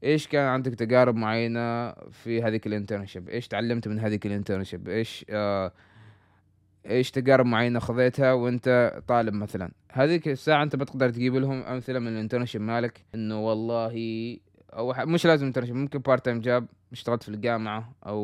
إيش 0.04 0.28
كان 0.28 0.48
عندك 0.48 0.76
تجارب 0.76 1.16
معينة 1.16 1.92
في 1.92 2.44
هذيك 2.44 2.68
ال 2.68 2.74
internship 2.74 3.30
إيش 3.30 3.48
تعلمت 3.48 3.88
من 3.88 4.00
هذيك 4.00 4.26
ال 4.26 4.32
internship 4.32 4.90
إيش 4.90 5.26
آه 5.30 5.72
إيش 6.86 7.12
تجارب 7.12 7.46
معينة 7.46 7.80
خذيتها 7.80 8.34
وأنت 8.34 9.00
طالب 9.08 9.34
مثلا؟ 9.34 9.72
هذيك 9.92 10.28
الساعة 10.28 10.64
أنت 10.64 10.76
بتقدر 10.76 11.10
تجيب 11.10 11.36
لهم 11.36 11.62
أمثلة 11.64 12.00
من 12.00 12.08
ال 12.08 12.13
internship 12.13 12.62
مالك 12.62 13.06
إنه 13.16 13.40
والله 13.40 13.94
أو 14.74 14.94
مش 14.98 15.26
لازم 15.26 15.46
internship 15.46 15.76
ممكن 15.76 16.00
part 16.00 16.26
time 16.26 16.40
job 16.40 16.68
اشتغلت 16.92 17.24
في 17.24 17.30
الجامعة 17.30 17.94
أو 18.06 18.18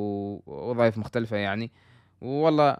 وظائف 0.45 0.97
مختلفة 0.97 1.37
يعني. 1.37 1.71
والله 2.21 2.77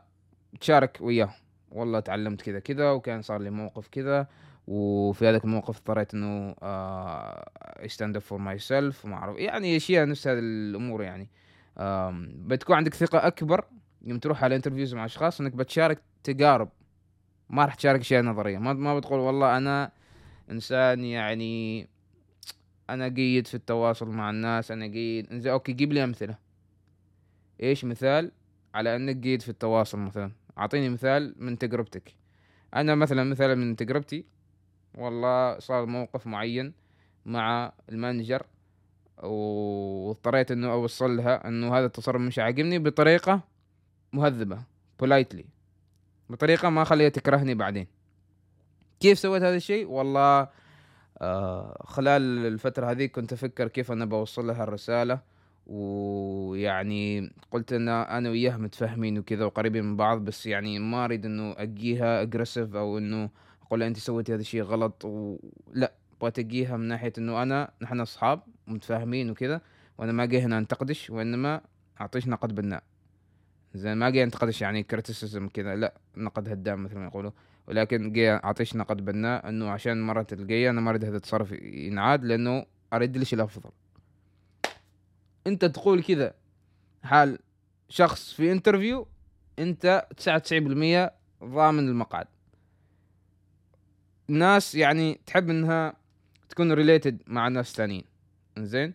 تشارك 0.59 0.97
وياه. 1.01 1.29
والله 1.71 1.99
تعلمت 1.99 2.41
كذا 2.41 2.59
كذا 2.59 2.91
وكان 2.91 3.21
صار 3.21 3.41
لي 3.41 3.49
موقف 3.49 3.87
كذا 3.87 4.27
وفي 4.67 5.29
هذاك 5.29 5.43
الموقف 5.43 5.77
اضطريت 5.77 6.13
إنه 6.13 6.55
stand 7.87 8.15
up 8.15 8.21
for 8.21 8.39
myself 8.39 9.05
وما 9.05 9.15
أعرف 9.15 9.37
يعني 9.37 9.77
أشياء 9.77 10.07
نفس 10.07 10.27
هذه 10.27 10.39
الأمور 10.39 11.03
يعني. 11.03 11.29
بتكون 12.47 12.75
عندك 12.75 12.93
ثقة 12.93 13.27
أكبر 13.27 13.65
يوم 14.01 14.19
تروح 14.19 14.43
على 14.43 14.55
interviews 14.55 14.93
مع 14.93 15.05
أشخاص 15.05 15.41
إنك 15.41 15.51
بتشارك 15.51 16.01
تجارب. 16.23 16.69
ما 17.49 17.65
راح 17.65 17.75
تشارك 17.75 17.99
أشياء 17.99 18.23
نظرية. 18.23 18.57
ما 18.57 18.73
ما 18.73 18.99
بتقول 18.99 19.19
والله 19.19 19.57
أنا 19.57 19.91
إنسان 20.51 21.03
يعني 21.05 21.87
أنا 22.89 23.07
جيد 23.07 23.47
في 23.47 23.55
التواصل 23.55 24.07
مع 24.07 24.29
الناس 24.29 24.71
أنا 24.71 24.87
جيد. 24.87 25.31
إنزين 25.31 25.51
okay 25.51 25.73
جيب 25.73 25.93
لي 25.93 26.03
أمثلة. 26.03 26.37
إيش 27.63 27.85
مثال 27.85 28.31
على 28.73 28.95
إنك 28.95 29.15
جيد 29.15 29.41
في 29.41 29.49
التواصل 29.49 29.99
مثلا؟ 29.99 30.31
أعطيني 30.57 30.89
مثال 30.89 31.35
من 31.37 31.57
تجربتك. 31.57 32.13
أنا 32.75 32.95
مثلا 32.95 33.23
مثلا 33.23 33.55
من 33.55 33.75
تجربتي 33.75 34.25
والله 34.95 35.59
صار 35.59 35.85
موقف 35.85 36.27
معين 36.27 36.73
مع 37.25 37.73
ال 37.89 37.96
manager 37.96 38.43
واضطريت 39.23 40.51
إنه 40.51 40.71
أوصل 40.71 41.17
لها 41.17 41.47
إنه 41.47 41.77
هذا 41.77 41.85
التصرف 41.85 42.21
مش 42.21 42.39
عاجبني 42.39 42.79
بطريقة 42.79 43.41
مهذبة 44.13 44.59
politely. 45.03 45.45
بطريقة 46.29 46.69
ما 46.69 46.83
خليها 46.83 47.09
تكرهني 47.09 47.55
بعدين. 47.55 47.87
كيف 48.99 49.19
سويت 49.19 49.43
هذا 49.43 49.55
الشيء؟ 49.55 49.87
والله 49.87 50.49
آه 51.21 51.83
خلال 51.85 52.21
الفترة 52.45 52.91
هذه 52.91 53.05
كنت 53.05 53.33
أفكر 53.33 53.67
كيف 53.67 53.91
أنا 53.91 54.05
بوصل 54.05 54.47
لها 54.47 54.63
الرسالة 54.63 55.19
ويعني 55.67 57.31
قلت 57.51 57.73
إن 57.73 57.89
أنا 57.89 58.29
وياه 58.29 58.57
متفاهمين 58.57 59.17
وكذا 59.17 59.45
وقريبين 59.45 59.83
من 59.83 59.97
بعض 59.97 60.25
بس 60.25 60.45
يعني 60.45 60.79
ما 60.79 61.05
أريد 61.05 61.25
إنه 61.25 61.55
أجيها 61.57 62.21
aggressive 62.21 62.75
أو 62.75 62.97
إنه 62.97 63.29
أقول 63.63 63.83
أنت 63.83 63.97
سويتي 63.97 64.33
هذا 64.33 64.41
الشيء 64.41 64.63
غلط 64.63 65.05
ولا 65.05 65.93
أبغى 66.17 66.31
تجيها 66.31 66.77
من 66.77 66.87
ناحية 66.87 67.13
إنه 67.17 67.43
أنا 67.43 67.71
نحن 67.81 67.99
أصحاب 67.99 68.41
متفاهمين 68.67 69.29
وكذا 69.29 69.61
وأنا 69.97 70.11
ما 70.11 70.25
جاي 70.25 70.41
هنا 70.41 70.57
أنتقدش 70.57 71.09
وإنما 71.09 71.61
أعطيش 72.01 72.27
نقد 72.27 72.55
بناء 72.55 72.83
زين 73.77 73.93
ما 73.93 74.09
جاي 74.09 74.23
انتقدش 74.23 74.61
يعني 74.61 74.83
criticism 74.83 75.47
كذا 75.47 75.75
لا 75.75 75.93
نقد 76.17 76.49
هدام 76.49 76.83
مثل 76.83 76.97
ما 76.97 77.05
يقولوا. 77.05 77.31
ولكن 77.67 78.11
جاي 78.11 78.31
اعطيش 78.31 78.75
نقد 78.75 79.05
بناء 79.05 79.49
إنه 79.49 79.69
عشان 79.69 80.01
مرة 80.01 80.27
الجاية 80.31 80.69
أنا 80.69 80.81
ما 80.81 80.89
أريد 80.89 81.05
هذا 81.05 81.15
التصرف 81.15 81.51
ينعاد 81.61 82.25
لأنه 82.25 82.65
أريد 82.93 83.17
ليش 83.17 83.33
الافضل 83.33 83.69
أنت 85.47 85.65
تقول 85.65 86.03
كذا 86.03 86.33
حال 87.03 87.39
شخص 87.89 88.33
في 88.33 88.51
interview 88.51 89.07
أنت 89.59 90.07
تسعة 90.17 90.35
وتسعين 90.35 90.63
بالمية 90.63 91.13
ضامن 91.43 91.87
المقعد. 91.87 92.27
ناس 94.27 94.75
يعني 94.75 95.19
تحب 95.25 95.49
إنها 95.49 95.93
تكون 96.49 96.71
related 96.71 97.21
مع 97.27 97.47
ناس 97.47 97.73
ثانيين 97.73 98.03
زين 98.57 98.93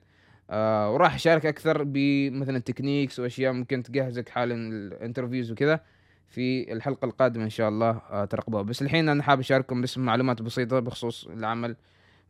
آه 0.53 0.93
وراح 0.93 1.15
أشارك 1.15 1.47
أكثر 1.47 1.83
بمثلا 1.83 2.59
techniques 2.59 3.19
وأشياء 3.21 3.53
ممكن 3.53 3.83
تجهزك 3.83 4.29
حال 4.29 4.53
ال 4.53 4.62
interviews 4.62 5.53
وكذا 5.53 5.81
في 6.29 6.73
الحلقة 6.73 7.05
القادمة 7.05 7.45
إن 7.45 7.51
شاء 7.51 7.69
الله 7.69 7.91
آه 8.11 8.25
ترقبوها. 8.25 8.63
بس 8.63 8.83
الحين 8.83 9.09
أنا 9.09 9.23
حاب 9.23 9.41
أشارككم 9.41 9.83
بس 9.83 9.99
معلومات 9.99 10.43
بسيطة 10.43 10.81
بخصوص 10.81 11.27
العمل 11.27 11.77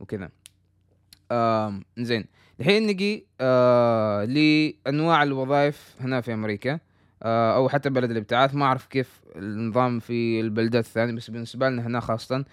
وكذا. 0.00 0.30
زين. 1.98 2.24
الحين 2.60 2.86
نجي 2.86 3.26
آه 3.40 4.24
لأنواع 4.24 5.22
الوظائف 5.22 5.96
هنا 6.00 6.20
في 6.20 6.34
أمريكا 6.34 6.78
أو 7.22 7.68
حتى 7.68 7.90
بلد 7.90 8.10
الابتعاث. 8.10 8.54
ما 8.54 8.64
أعرف 8.64 8.86
كيف 8.86 9.20
النظام 9.36 9.98
في 9.98 10.40
البلدات 10.40 10.84
الثانية 10.84 11.12
بس 11.12 11.30
بالنسبة 11.30 11.68
لنا 11.68 11.86
هنا 11.86 12.00
خاصة 12.00 12.44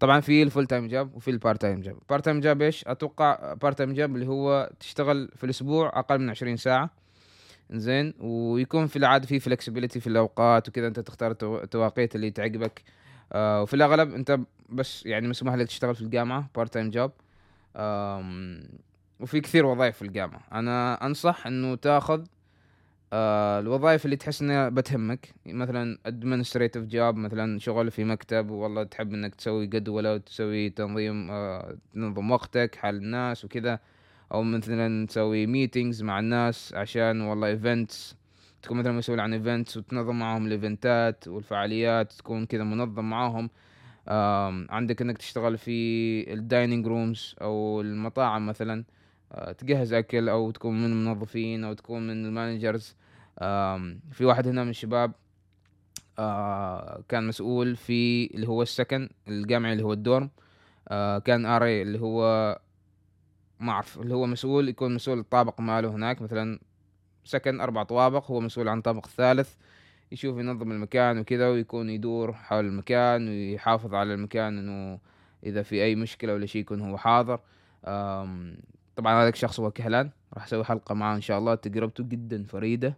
طبعا 0.00 0.20
في 0.20 0.42
ال 0.42 0.47
full 0.47 0.66
time 0.66 0.88
job 0.88 1.14
وفي 1.14 1.30
ال 1.30 1.36
part 1.36 1.60
time 1.60 1.80
job 1.80 1.96
ال 2.02 2.06
part 2.06 2.24
time 2.24 2.40
job 2.40 2.62
إيش؟ 2.62 2.84
أتوقع 2.86 3.54
part 3.54 3.78
time 3.78 3.92
job 3.92 4.14
اللي 4.14 4.26
هو 4.26 4.70
تشتغل 4.80 5.30
في 5.36 5.44
الأسبوع 5.44 5.98
أقل 5.98 6.18
من 6.18 6.30
عشرين 6.30 6.56
ساعة. 6.56 6.90
زين 7.70 8.14
ويكون 8.20 8.86
في 8.86 8.96
العادة 8.96 9.26
في 9.26 9.40
flexibility 9.40 10.00
في 10.00 10.06
الأوقات 10.06 10.68
وكذا. 10.68 10.86
أنت 10.86 11.00
تختار 11.00 11.30
التواقيت 11.42 12.14
اللي 12.14 12.30
تعجبك. 12.30 12.82
آه 13.32 13.62
وفي 13.62 13.74
الأغلب 13.74 14.14
أنت 14.14 14.38
بس 14.68 15.06
يعني 15.06 15.28
مسموح 15.28 15.54
لك 15.54 15.66
تشتغل 15.66 15.94
في 15.94 16.00
الجامعة 16.02 16.50
part 16.54 16.74
time 16.74 16.90
job 16.90 17.10
وفي 19.20 19.40
كثير 19.40 19.66
وظائف 19.66 19.96
في 19.96 20.02
الجامعة. 20.02 20.40
أنا 20.52 21.06
أنصح 21.06 21.46
إنه 21.46 21.74
تاخذ 21.74 22.24
آه 23.12 23.60
الوظائف 23.60 24.04
اللي 24.04 24.16
تحس 24.16 24.42
إنها 24.42 24.68
بتهمك 24.68 25.34
مثلا 25.46 25.98
administrative 26.06 26.84
job 26.84 27.16
مثلا 27.16 27.58
شغل 27.58 27.90
في 27.90 28.04
مكتب 28.04 28.50
والله 28.50 28.82
تحب 28.82 29.14
إنك 29.14 29.34
تسوي 29.34 29.66
جدولة 29.66 30.14
وتسوي 30.14 30.70
تنظيم 30.70 31.30
آه 31.30 31.76
تنظم 31.94 32.30
وقتك 32.30 32.74
حال 32.74 32.96
الناس 32.96 33.44
وكذا. 33.44 33.80
أو 34.32 34.42
مثلا 34.42 35.06
تسوي 35.06 35.46
meetings 35.46 36.02
مع 36.02 36.18
الناس 36.18 36.74
عشان 36.74 37.20
والله 37.20 37.48
events 37.48 38.16
تكون 38.62 38.78
مثلا 38.78 38.92
مسؤول 38.92 39.20
عن 39.20 39.32
events 39.32 39.76
وتنظم 39.76 40.18
معاهم 40.18 40.46
ال 40.46 40.58
eventات 40.58 41.28
والفعاليات 41.28 42.12
تكون 42.12 42.46
كذا 42.46 42.64
منظم 42.64 43.10
معاهم. 43.10 43.50
عندك 44.70 45.02
إنك 45.02 45.18
تشتغل 45.18 45.58
في 45.58 46.32
ال 46.32 46.40
dining 46.40 46.86
rooms 46.86 47.36
أو 47.40 47.80
المطاعم 47.80 48.46
مثلا. 48.46 48.84
تجهز 49.58 49.92
أكل 49.92 50.28
أو 50.28 50.50
تكون 50.50 50.82
من 50.82 50.92
المنظفين 50.92 51.64
أو 51.64 51.72
تكون 51.72 52.06
من 52.06 52.26
ال 52.26 52.33
managers. 52.33 52.96
في 54.12 54.24
واحد 54.24 54.48
هنا 54.48 54.64
من 54.64 54.70
الشباب 54.70 55.12
آه، 56.18 57.02
كان 57.08 57.26
مسؤول 57.26 57.76
في 57.76 58.26
اللي 58.34 58.48
هو 58.48 58.62
السكن 58.62 59.08
الجامعي 59.28 59.72
اللي 59.72 59.84
هو 59.84 59.92
ال 59.92 59.98
dorm. 59.98 60.30
آه، 60.88 61.18
كان 61.18 61.46
اري 61.46 61.82
اللي 61.82 62.00
هو 62.00 62.20
ما 63.60 63.72
أعرف 63.72 63.98
اللي 63.98 64.14
هو 64.14 64.26
مسؤول 64.26 64.68
يكون 64.68 64.94
مسؤول 64.94 65.18
الطابق 65.18 65.60
ماله 65.60 65.88
هناك. 65.88 66.22
مثلا 66.22 66.58
سكن 67.24 67.60
أربع 67.60 67.82
طوابق 67.82 68.30
هو 68.30 68.40
مسؤول 68.40 68.68
عن 68.68 68.78
الطابق 68.78 69.06
الثالث 69.06 69.54
يشوف 70.12 70.38
ينظم 70.38 70.72
المكان 70.72 71.18
وكذا 71.18 71.48
ويكون 71.48 71.90
يدور 71.90 72.32
حول 72.32 72.64
المكان 72.66 73.28
ويحافظ 73.28 73.94
على 73.94 74.14
المكان 74.14 74.58
إنه 74.58 74.98
إذا 75.44 75.62
في 75.62 75.84
أي 75.84 75.94
مشكلة 75.94 76.34
ولا 76.34 76.46
شيء 76.46 76.60
يكون 76.60 76.80
هو 76.80 76.96
حاضر. 76.96 77.40
طبعا 78.96 79.22
هذاك 79.22 79.34
الشخص 79.34 79.60
هو 79.60 79.70
كهلان. 79.70 80.10
راح 80.34 80.44
أسوي 80.44 80.64
حلقة 80.64 80.94
معاه 80.94 81.16
إن 81.16 81.20
شاء 81.20 81.38
الله. 81.38 81.54
تجربته 81.54 82.04
جدا 82.04 82.44
فريدة. 82.44 82.96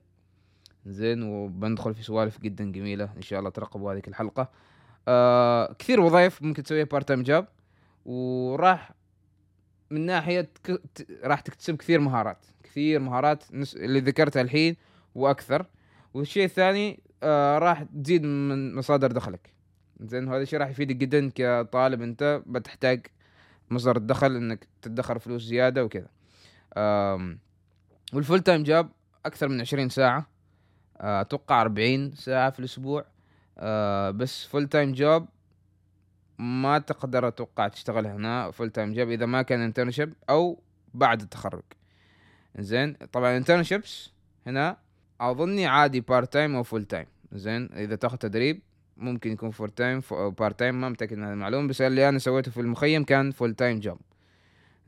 زين 0.87 1.23
وبندخل 1.23 1.95
في 1.95 2.02
سوالف 2.02 2.40
جدا 2.40 2.73
جميلة 2.73 3.11
إن 3.17 3.23
شاء 3.23 3.38
الله 3.38 3.50
ترقبوا 3.50 3.93
هذيك 3.93 4.09
الحلقة. 4.09 4.50
آه 5.09 5.73
كثير 5.78 6.00
وظائف 6.00 6.43
ممكن 6.43 6.62
تسويها 6.62 6.85
part 6.85 7.09
time 7.09 7.23
job 7.23 7.49
وراح 8.05 8.93
من 9.90 10.07
ناحية 10.07 10.50
راح 11.25 11.40
تكتسب 11.40 11.76
كثير 11.76 12.00
مهارات. 12.00 12.47
كثير 12.62 13.00
مهارات 13.00 13.45
اللي 13.76 14.00
ذكرتها 14.00 14.43
الحين 14.43 14.76
وأكثر. 15.14 15.67
والشيء 16.14 16.45
الثاني 16.45 17.00
آه 17.23 17.59
راح 17.59 17.83
تزيد 17.83 18.23
من 18.23 18.75
مصادر 18.75 19.12
دخلك. 19.12 19.52
زين 20.00 20.28
هذا 20.28 20.43
الشيء 20.43 20.59
راح 20.59 20.69
يفيدك 20.69 20.97
جدا 20.97 21.31
كطالب 21.35 22.02
أنت. 22.02 22.43
بتحتاج 22.47 23.07
مصدر 23.70 23.96
الدخل 23.96 24.37
إنك 24.37 24.66
تدخر 24.82 25.18
فلوس 25.18 25.42
زيادة 25.42 25.84
وكذا. 25.84 26.08
وال 28.12 28.22
full 28.22 28.40
time 28.40 28.62
job 28.62 28.90
أكثر 29.26 29.48
من 29.48 29.60
عشرين 29.60 29.88
ساعة. 29.88 30.26
آه، 31.00 31.20
أتوقع 31.20 31.60
أربعين 31.60 32.12
ساعة 32.14 32.50
في 32.50 32.58
الأسبوع. 32.58 33.04
آه، 33.58 34.10
بس 34.10 34.44
full-time 34.45 34.92
job 34.92 35.28
ما 36.38 36.78
تقدر 36.78 37.28
أتوقع 37.28 37.68
تشتغل 37.68 38.06
هنا. 38.06 38.50
full-time 38.50 38.95
job 38.95 39.09
إذا 39.08 39.26
ما 39.26 39.42
كان 39.42 39.60
internship 39.61 40.14
أو 40.30 40.62
بعد 40.94 41.20
التخرج. 41.20 41.62
زين؟ 42.58 42.92
طبعا 43.12 43.37
internships 43.37 44.11
هنا 44.46 44.76
أظني 45.20 45.66
عادي 45.66 46.00
part-time 46.00 46.57
أو 46.56 46.62
full-time 46.62 47.07
زين؟ 47.32 47.72
إذا 47.72 47.96
تاخذ 47.96 48.16
تدريب 48.16 48.62
ممكن 48.99 49.33
يكون 49.33 49.50
full-time 49.50 50.02
أو 50.12 50.31
part-time 50.30 50.80
ما 50.81 50.88
متأكد 50.88 51.17
من 51.17 51.25
هذه 51.25 51.33
المعلومة 51.33 51.69
بس 51.69 51.81
اللي 51.81 52.09
أنا 52.09 52.19
سويته 52.19 52.50
في 52.50 52.61
المخيم 52.61 53.05
كان 53.05 53.31
full-time 53.30 53.80
job 53.80 53.99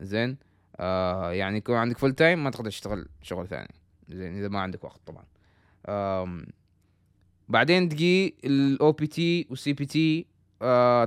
زين؟ 0.00 0.36
آه 0.76 1.32
يعني 1.32 1.58
يكون 1.58 1.76
عندك 1.76 1.98
full-time 1.98 2.44
ما 2.44 2.50
تقدر 2.50 2.70
تشتغل 2.70 3.08
شغل 3.22 3.48
ثاني. 3.48 3.74
زين؟ 4.08 4.38
إذا 4.38 4.48
ما 4.48 4.60
عندك 4.60 4.84
وقت 4.84 5.00
طبعا. 5.06 5.24
آم 5.88 6.46
بعدين 7.48 7.88
تجي 7.88 8.34
ال 8.44 8.92
OPT 8.92 9.46
وال 9.50 9.72
CPT 9.72 10.26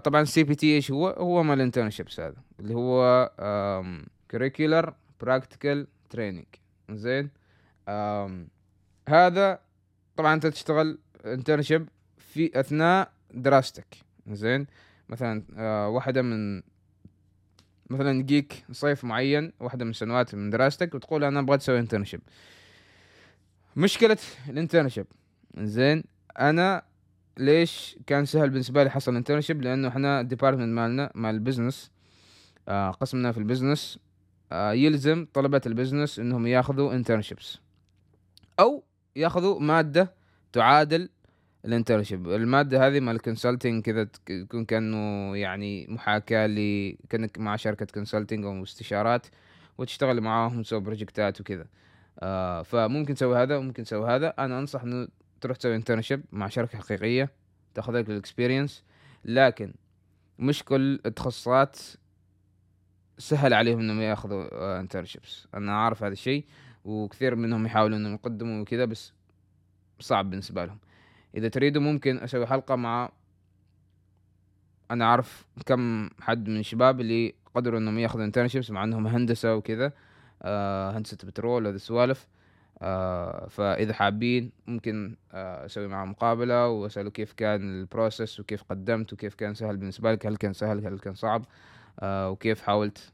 طبعا 0.04 0.22
ال 0.22 0.44
CPT 0.44 0.76
إيش 0.76 0.92
هو؟ 0.92 1.08
هو 1.08 1.44
مال 1.44 1.58
ال 1.58 1.63
internships 1.63 2.20
هذا 2.20 2.42
اللي 2.60 2.74
هو 2.74 3.32
Curricular 4.32 4.94
Practical 5.22 5.88
Training 6.10 6.46
زين؟ 6.90 7.30
هذا 9.10 9.60
طبعا 10.16 10.34
أنت 10.34 10.48
تشتغل 10.48 11.00
internship 11.26 11.90
في 12.34 12.60
أثناء 12.60 13.12
دراستك. 13.34 13.98
زين؟ 14.32 14.68
مثلا 15.10 15.44
آه 15.58 15.90
واحدة 15.90 16.22
من 16.22 16.62
مثلا 17.90 18.20
يجيك 18.20 18.66
صيف 18.72 19.04
معين 19.04 19.54
واحدة 19.60 19.86
من 19.86 19.92
السنوات 19.92 20.36
من 20.36 20.50
دراستك 20.50 20.96
وتقول 20.96 21.24
أنا 21.24 21.40
أبغى 21.40 21.56
أسوي 21.56 21.80
internship 21.80 22.22
مشكلة 23.76 24.18
ال 24.50 24.55
internship 24.55 25.06
زين؟ 25.58 26.04
أنا 26.40 26.84
ليش 27.38 27.98
كان 28.08 28.26
سهل 28.26 28.50
بالنسبة 28.50 28.84
لي 28.84 28.90
حصل 28.90 29.16
internship 29.16 29.62
لأنه 29.62 29.88
إحنا 29.88 30.20
ال 30.22 30.26
department 30.26 30.70
مالنا 30.76 31.12
مال 31.16 31.36
ال 31.36 31.42
business 31.42 31.92
آه 32.68 32.92
قسمنا 32.92 33.32
في 33.32 33.38
ال 33.38 33.45
business 33.45 34.00
آه 34.52 34.72
يلزم 34.74 35.28
طلبة 35.34 35.62
ال 35.66 35.72
business 35.72 36.20
إنهم 36.20 36.48
ياخذوا 36.48 36.94
internships 36.94 37.58
أو 38.60 38.84
ياخذوا 39.16 39.60
مادة 39.60 40.14
تعادل 40.54 41.10
ال 41.66 41.72
internship 41.72 42.30
المادة 42.30 42.88
هذه 42.88 43.00
مال 43.00 43.16
ال 43.16 43.22
consulting 43.22 43.84
كذا 43.84 44.04
تكون 44.04 44.66
كأنه 44.66 45.38
يعني 45.38 45.88
محاكاة 45.88 46.48
ل 46.48 46.58
كأنك 47.10 47.40
مع 47.40 47.56
شركة 47.56 47.86
consulting 47.86 48.46
أو 48.46 48.64
استشارات 48.64 49.28
وتشتغل 49.78 50.22
معاهم 50.22 50.62
تسوي 50.62 50.80
project 50.80 51.34
ات 51.34 51.42
وكذا. 51.42 51.66
آه 52.20 52.62
فممكن 52.62 53.14
تسوي 53.14 53.38
هذا 53.38 53.58
وممكن 53.58 53.84
تسوي 53.84 54.16
هذا. 54.16 54.34
أنا 54.40 54.60
أنصح 54.60 54.82
إنه 54.82 55.08
تروح 55.42 55.58
تسوي 55.58 55.76
internship 55.76 56.24
مع 56.32 56.48
شركة 56.48 56.78
حقيقية 56.78 57.30
تاخذ 57.74 57.94
لك 57.94 58.10
ال 58.10 58.16
experience 58.16 58.84
لكن 59.26 59.74
مش 60.40 60.64
كل 60.64 61.00
التخصصات 61.06 61.80
سهل 63.18 63.54
عليهم 63.54 63.80
إنهم 63.80 64.02
يأخذوا 64.02 64.80
internships 64.80 65.48
أنا 65.54 65.78
عارف 65.78 66.04
هذا 66.04 66.14
الشيء 66.14 66.46
وكثير 66.86 67.36
منهم 67.36 67.66
يحاولوا 67.66 67.98
إنهم 67.98 68.14
يقدموا 68.14 68.62
وكذا 68.62 68.86
بس 68.86 69.14
صعب 70.00 70.30
بالنسبة 70.30 70.66
لهم. 70.66 70.80
إذا 71.36 71.48
تريدوا 71.48 71.82
ممكن 71.82 72.18
أسوي 72.20 72.46
حلقة 72.46 72.76
مع 72.76 73.12
أنا 74.92 75.06
أعرف 75.06 75.46
كم 75.66 76.10
حد 76.20 76.50
من 76.50 76.60
الشباب 76.60 77.02
اللي 77.02 77.34
قدروا 77.56 77.80
إنهم 77.80 78.00
ياخذوا 78.00 78.26
internships 78.26 78.72
مع 78.72 78.84
إنهم 78.84 79.08
هندسة 79.08 79.56
وكذا 79.56 79.92
آه 80.42 80.98
هندسة 80.98 81.18
بترول 81.24 81.66
وهذه 81.66 81.76
السوالف. 81.76 82.28
آه 82.82 83.48
فإذا 83.48 83.94
حابين 83.94 84.52
ممكن 84.68 85.16
آه 85.32 85.66
أسوي 85.66 85.88
معه 85.88 86.06
مقابلة 86.06 86.68
وأسأله 86.68 87.10
كيف 87.10 87.34
كان 87.34 87.62
ال 87.62 87.72
process 87.72 88.40
وكيف 88.40 88.64
قدمت 88.64 89.14
وكيف 89.14 89.36
كان 89.36 89.54
سهل 89.54 89.78
بالنسبة 89.78 90.12
لك 90.12 90.26
هل 90.26 90.38
كان 90.38 90.54
سهل 90.54 90.88
هل 90.88 91.00
كان 91.00 91.16
صعب 91.16 91.46
آه 92.00 92.30
وكيف 92.30 92.62
حاولت 92.62 93.12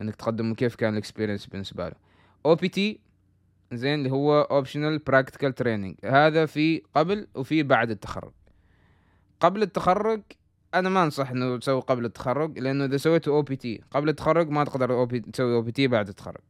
إنك 0.00 0.16
تقدم 0.16 0.50
وكيف 0.50 0.74
كان 0.74 0.92
ال 0.92 0.97
experience 0.97 1.46
بالنسبة 1.46 1.88
له. 1.88 1.94
OPT 2.46 3.00
زين 3.76 3.94
اللي 3.94 4.10
هو 4.10 4.40
Optional 4.40 4.98
Practical 4.98 5.52
Training 5.52 5.96
هذا 6.04 6.46
في 6.46 6.82
قبل 6.94 7.26
وفي 7.34 7.62
بعد 7.62 7.90
التخرج. 7.90 8.32
قبل 9.40 9.62
التخرج 9.62 10.22
أنا 10.74 10.88
ما 10.88 11.04
أنصح 11.04 11.30
إنه 11.30 11.58
تسوي 11.58 11.80
قبل 11.80 12.04
التخرج 12.04 12.58
لأنه 12.58 12.84
إذا 12.84 12.96
سويت 12.96 13.28
OPT 13.28 13.80
قبل 13.90 14.08
التخرج 14.08 14.48
ما 14.50 14.64
تقدر 14.64 15.06
تسوي 15.06 15.54
OPT 15.54 15.88
بعد 15.88 16.08
التخرج. 16.08 16.40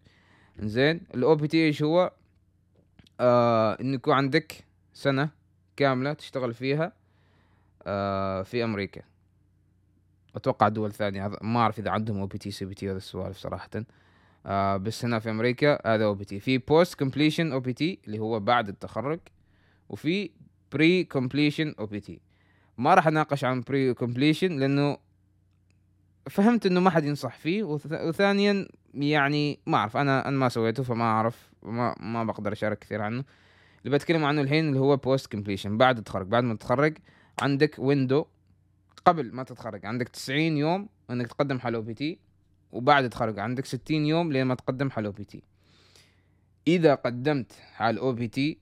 زين 0.59 1.01
ال 1.15 1.35
OPT 1.35 1.67
إيش 1.67 1.83
هو؟ 1.83 2.13
آه 3.21 3.77
انه 3.81 3.95
يكون 3.95 4.15
عندك 4.15 4.65
سنة 4.93 5.31
كاملة 5.77 6.13
تشتغل 6.13 6.55
فيها 6.55 6.93
آه 7.83 8.43
في 8.43 8.65
أمريكا. 8.65 9.03
أتوقع 10.37 10.69
دول 10.69 10.93
ثانية 10.93 11.39
ما 11.43 11.61
أعرف 11.61 11.79
إذا 11.79 11.91
عندهم 11.91 12.21
أو 12.21 12.27
بي 12.27 12.39
تي 12.39 12.51
سي 12.51 12.65
بي 12.65 12.75
تي 12.75 12.91
هذا 12.91 12.97
السوالف 12.97 13.37
صراحة. 13.37 13.71
آه 14.47 14.77
بس 14.77 15.05
هنا 15.05 15.19
في 15.19 15.31
أمريكا 15.31 15.95
هذا 15.95 16.05
OPT 16.05 16.41
في 16.41 16.59
post-completion 16.59 17.53
OPT 17.53 17.99
اللي 18.07 18.19
هو 18.19 18.41
بعد 18.41 18.69
التخرج 18.69 19.21
وفي 19.89 20.31
pre-completion 20.73 21.75
OPT 21.79 22.21
ما 22.79 22.95
راح 22.95 23.07
اناقش 23.07 23.45
عن 23.45 23.61
pre-completion 23.61 24.59
لأنه 24.59 24.99
فهمت 26.31 26.67
إنه 26.67 26.81
ما 26.81 26.91
حد 26.91 27.05
ينصح 27.05 27.37
فيه 27.37 27.63
وثانيا 27.63 28.69
يعني 28.95 29.59
ما 29.67 29.77
أعرف 29.77 29.97
أنا 29.97 30.29
أنا 30.29 30.37
ما 30.37 30.49
سويته 30.49 30.83
فما 30.83 31.05
أعرف 31.05 31.51
ما 31.63 31.95
ما 32.01 32.25
بقدر 32.25 32.53
أشارك 32.53 32.79
كثير 32.79 33.03
عنه. 33.03 33.25
اللي 33.85 33.97
بتكلم 33.97 34.25
عنه 34.25 34.41
الحين 34.41 34.69
اللي 34.69 34.81
هو 34.81 34.97
post-completion 34.97 35.79
بعد 35.79 35.99
التخرج 35.99 36.27
بعد 36.27 36.45
ما 36.45 36.55
تتخرج 36.55 36.99
عندك 37.43 37.75
window 37.79 38.27
قبل 39.05 39.35
ما 39.35 39.43
تتخرج 39.43 39.87
عندك 39.87 40.09
90 40.09 40.41
يوم 40.41 40.89
إنك 41.11 41.27
تقدم 41.27 41.59
OPT 41.65 42.19
وبعد 42.75 43.05
التخرج 43.05 43.39
عندك 43.39 43.65
60 43.65 44.07
يوم 44.07 44.33
لين 44.33 44.47
ما 44.47 44.55
تقدم 44.55 44.91
حال 44.91 45.07
OPT 45.07 45.43
إذا 46.67 46.95
قدمت 46.95 47.53
حال 47.53 47.99
OPT 47.99 48.59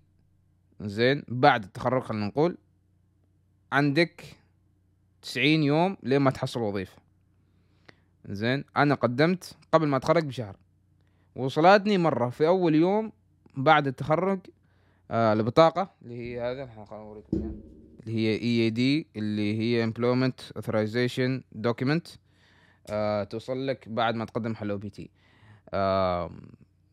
زين 0.80 1.22
بعد 1.28 1.64
التخرج 1.64 2.02
خلينا 2.02 2.26
نقول 2.26 2.58
عندك 3.72 4.24
90 5.22 5.46
يوم 5.46 5.96
لين 6.02 6.20
ما 6.20 6.30
تحصل 6.30 6.60
وظيفة. 6.60 6.96
زين 8.28 8.64
أنا 8.76 8.94
قدمت 8.94 9.56
قبل 9.72 9.86
ما 9.86 9.96
أتخرج 9.96 10.24
بشهر. 10.24 10.56
وصلتني 11.36 11.98
مرة 11.98 12.28
في 12.28 12.46
أول 12.46 12.74
يوم 12.74 13.12
بعد 13.56 13.86
التخرج 13.86 14.40
آه 15.10 15.32
البطاقه 15.32 15.90
اللي 16.02 16.16
هي 16.16 16.40
هذا 16.40 16.66
خليني 16.66 17.04
أوريكم. 17.04 17.60
اللي 18.00 18.16
هي 18.16 18.32
EAD 18.42 19.06
اللي 19.16 19.58
هي 19.58 19.84
Employment 19.84 20.40
Authorization 20.56 21.42
Document 21.52 22.08
توصل 23.30 23.66
لك 23.66 23.88
بعد 23.88 24.14
ما 24.14 24.24
تقدم 24.24 24.54
حال 24.54 24.70
OPT. 24.70 25.10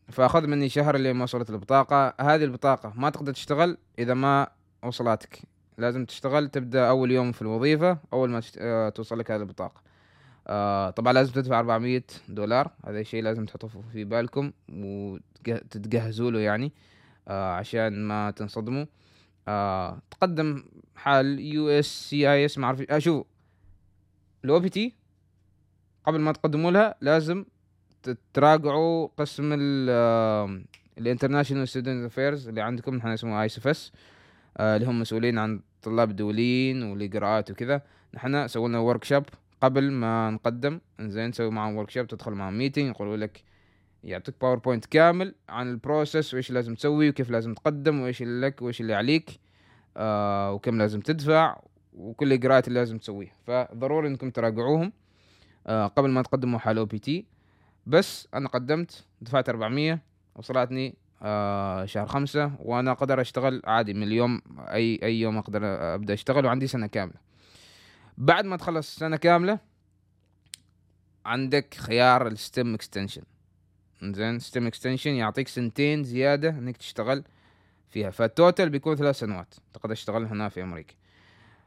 فأخذ 0.08 0.46
مني 0.46 0.68
شهر 0.68 0.94
اللي 0.94 1.12
ما 1.12 1.22
وصلت 1.22 1.50
البطاقة. 1.50 2.14
هذه 2.20 2.44
البطاقة 2.44 2.92
ما 2.96 3.10
تقدر 3.10 3.32
تشتغل 3.32 3.78
إذا 3.98 4.14
ما 4.14 4.48
وصلتك 4.84 5.42
لازم 5.78 6.04
تشتغل 6.04 6.48
تبدأ 6.48 6.88
أول 6.88 7.10
يوم 7.10 7.32
في 7.32 7.42
الوظيفة 7.42 7.98
أول 8.12 8.30
ما 8.30 8.42
آه 8.58 8.88
توصل 8.88 9.18
لك 9.18 9.30
هذه 9.30 9.40
البطاقة. 9.40 9.82
آه 10.48 10.90
طبعا 10.90 11.12
لازم 11.12 11.32
تدفع 11.32 11.58
400 11.58 12.02
دولار. 12.28 12.70
هذا 12.86 13.00
الشيء 13.00 13.22
لازم 13.22 13.46
تحطوه 13.46 13.70
في 13.92 14.04
بالكم 14.04 14.52
وتتجهزوا 14.72 16.30
له 16.30 16.38
يعني 16.38 16.72
آه 17.28 17.52
عشان 17.52 18.04
ما 18.08 18.30
تنصدموا. 18.30 18.84
آه 19.48 20.02
تقدم 20.10 20.64
حال 20.96 21.40
يو 21.40 21.68
إس 21.68 21.86
سي 21.86 22.32
آي 22.32 22.44
إس 22.44 22.58
ما 22.58 22.66
اعرف 22.66 22.80
أشوف 22.80 23.26
ال 24.44 24.60
OPT 24.60 24.94
قبل 26.10 26.20
ما 26.20 26.32
تقدموا 26.32 26.70
لها 26.70 26.94
لازم 27.00 27.44
تراجعوا 28.34 29.08
قسم 29.16 29.56
ال 30.98 31.03
International 31.03 31.68
Student 31.68 32.04
Affairs 32.04 32.48
اللي 32.48 32.60
عندكم 32.60 32.94
نحن 32.94 33.08
اسمه 33.08 33.40
ISS 33.40 33.92
اللي 34.60 34.86
هم 34.86 35.00
مسؤولين 35.00 35.38
عن 35.38 35.60
طلاب 35.82 36.16
دوليين 36.16 36.82
والإجراءات 36.82 37.50
وكذا. 37.50 37.82
نحن 38.14 38.48
سوينا 38.48 38.78
workshop 38.78 39.24
قبل 39.60 39.90
ما 39.90 40.30
نقدم. 40.30 40.80
إنزين 41.00 41.28
نسوي 41.28 41.50
معهم 41.50 41.76
workshop 41.76 42.06
تدخل 42.06 42.32
معهم 42.32 42.58
meeting 42.58 42.86
يقولوا 42.90 43.16
لك 43.16 43.42
يعطيك 44.04 44.34
PowerPoint 44.40 44.86
كامل 44.86 45.34
عن 45.48 45.70
ال 45.70 45.78
process 45.78 46.34
وإيش 46.34 46.50
لازم 46.50 46.74
تسوي 46.74 47.08
وكيف 47.08 47.30
لازم 47.30 47.54
تقدم 47.54 48.00
وإيش 48.00 48.22
اللي 48.22 48.46
لك 48.46 48.62
وإيش 48.62 48.80
اللي 48.80 48.94
عليك 48.94 49.30
آه 49.96 50.52
وكم 50.52 50.78
لازم 50.78 51.00
تدفع 51.00 51.60
وكل 51.92 52.26
الإجراءات 52.26 52.68
اللي 52.68 52.78
لازم 52.78 52.98
تسويها. 52.98 53.32
فضروري 53.46 54.08
إنكم 54.08 54.30
تراجعوهم. 54.30 54.84
آه 54.86 54.99
قبل 55.70 56.10
ما 56.10 56.22
تقدموا 56.22 56.58
حال 56.58 56.78
OPT 56.78 57.26
بس 57.86 58.28
أنا 58.34 58.48
قدمت 58.48 59.04
دفعت 59.20 59.48
400 59.48 59.98
وصلتني 60.34 60.94
آه 61.22 61.84
شهر 61.84 62.06
خمسة 62.06 62.52
وأنا 62.58 62.90
أقدر 62.90 63.20
أشتغل 63.20 63.62
عادي 63.64 63.94
من 63.94 64.02
اليوم 64.02 64.42
أي 64.58 65.00
أي 65.02 65.20
يوم 65.20 65.38
أقدر 65.38 65.60
أبدأ 65.94 66.14
أشتغل 66.14 66.46
وعندي 66.46 66.66
سنة 66.66 66.86
كاملة. 66.86 67.16
بعد 68.18 68.44
ما 68.44 68.56
تخلص 68.56 68.96
سنة 68.96 69.16
كاملة 69.16 69.58
عندك 71.26 71.74
خيار 71.74 72.26
ال 72.26 72.36
STEM 72.36 72.74
extension 72.74 73.22
زين 74.02 74.38
STEM 74.38 74.66
extension 74.66 75.10
يعطيك 75.10 75.48
سنتين 75.48 76.04
زيادة 76.04 76.48
إنك 76.48 76.76
تشتغل 76.76 77.24
فيها. 77.88 78.10
فال 78.10 78.27
total 78.27 78.70
بيكون 78.70 78.96
ثلاث 78.96 79.18
سنوات 79.18 79.54
تقدر 79.72 79.94
تشتغل 79.94 80.24
هنا 80.26 80.48
في 80.48 80.62
أمريكا. 80.62 80.94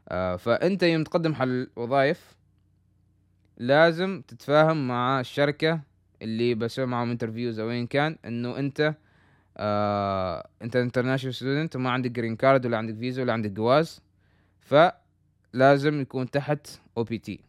آه 0.08 0.36
فأنت 0.36 0.82
يوم 0.82 1.04
تقدم 1.04 1.34
حال 1.34 1.70
وظائف 1.76 2.34
لازم 3.56 4.22
تتفاهم 4.28 4.88
مع 4.88 5.20
الشركة 5.20 5.80
اللي 6.22 6.54
بسوي 6.54 6.86
معهم 6.86 7.10
interviews 7.10 7.58
أو 7.58 7.66
وين 7.66 7.86
كان 7.86 8.16
إنه 8.24 8.58
أنت 8.58 8.94
آه 9.56 10.48
أنت 10.62 10.76
international 10.76 11.34
student 11.34 11.76
وما 11.76 11.90
عندك 11.90 12.10
green 12.10 12.36
card 12.36 12.66
ولا 12.66 12.78
عندك 12.78 12.94
فيزا 12.94 13.22
ولا 13.22 13.32
عندك 13.32 13.50
جواز 13.50 14.02
فلازم 14.60 16.00
يكون 16.00 16.30
تحت 16.30 16.68
OPT 16.96 17.40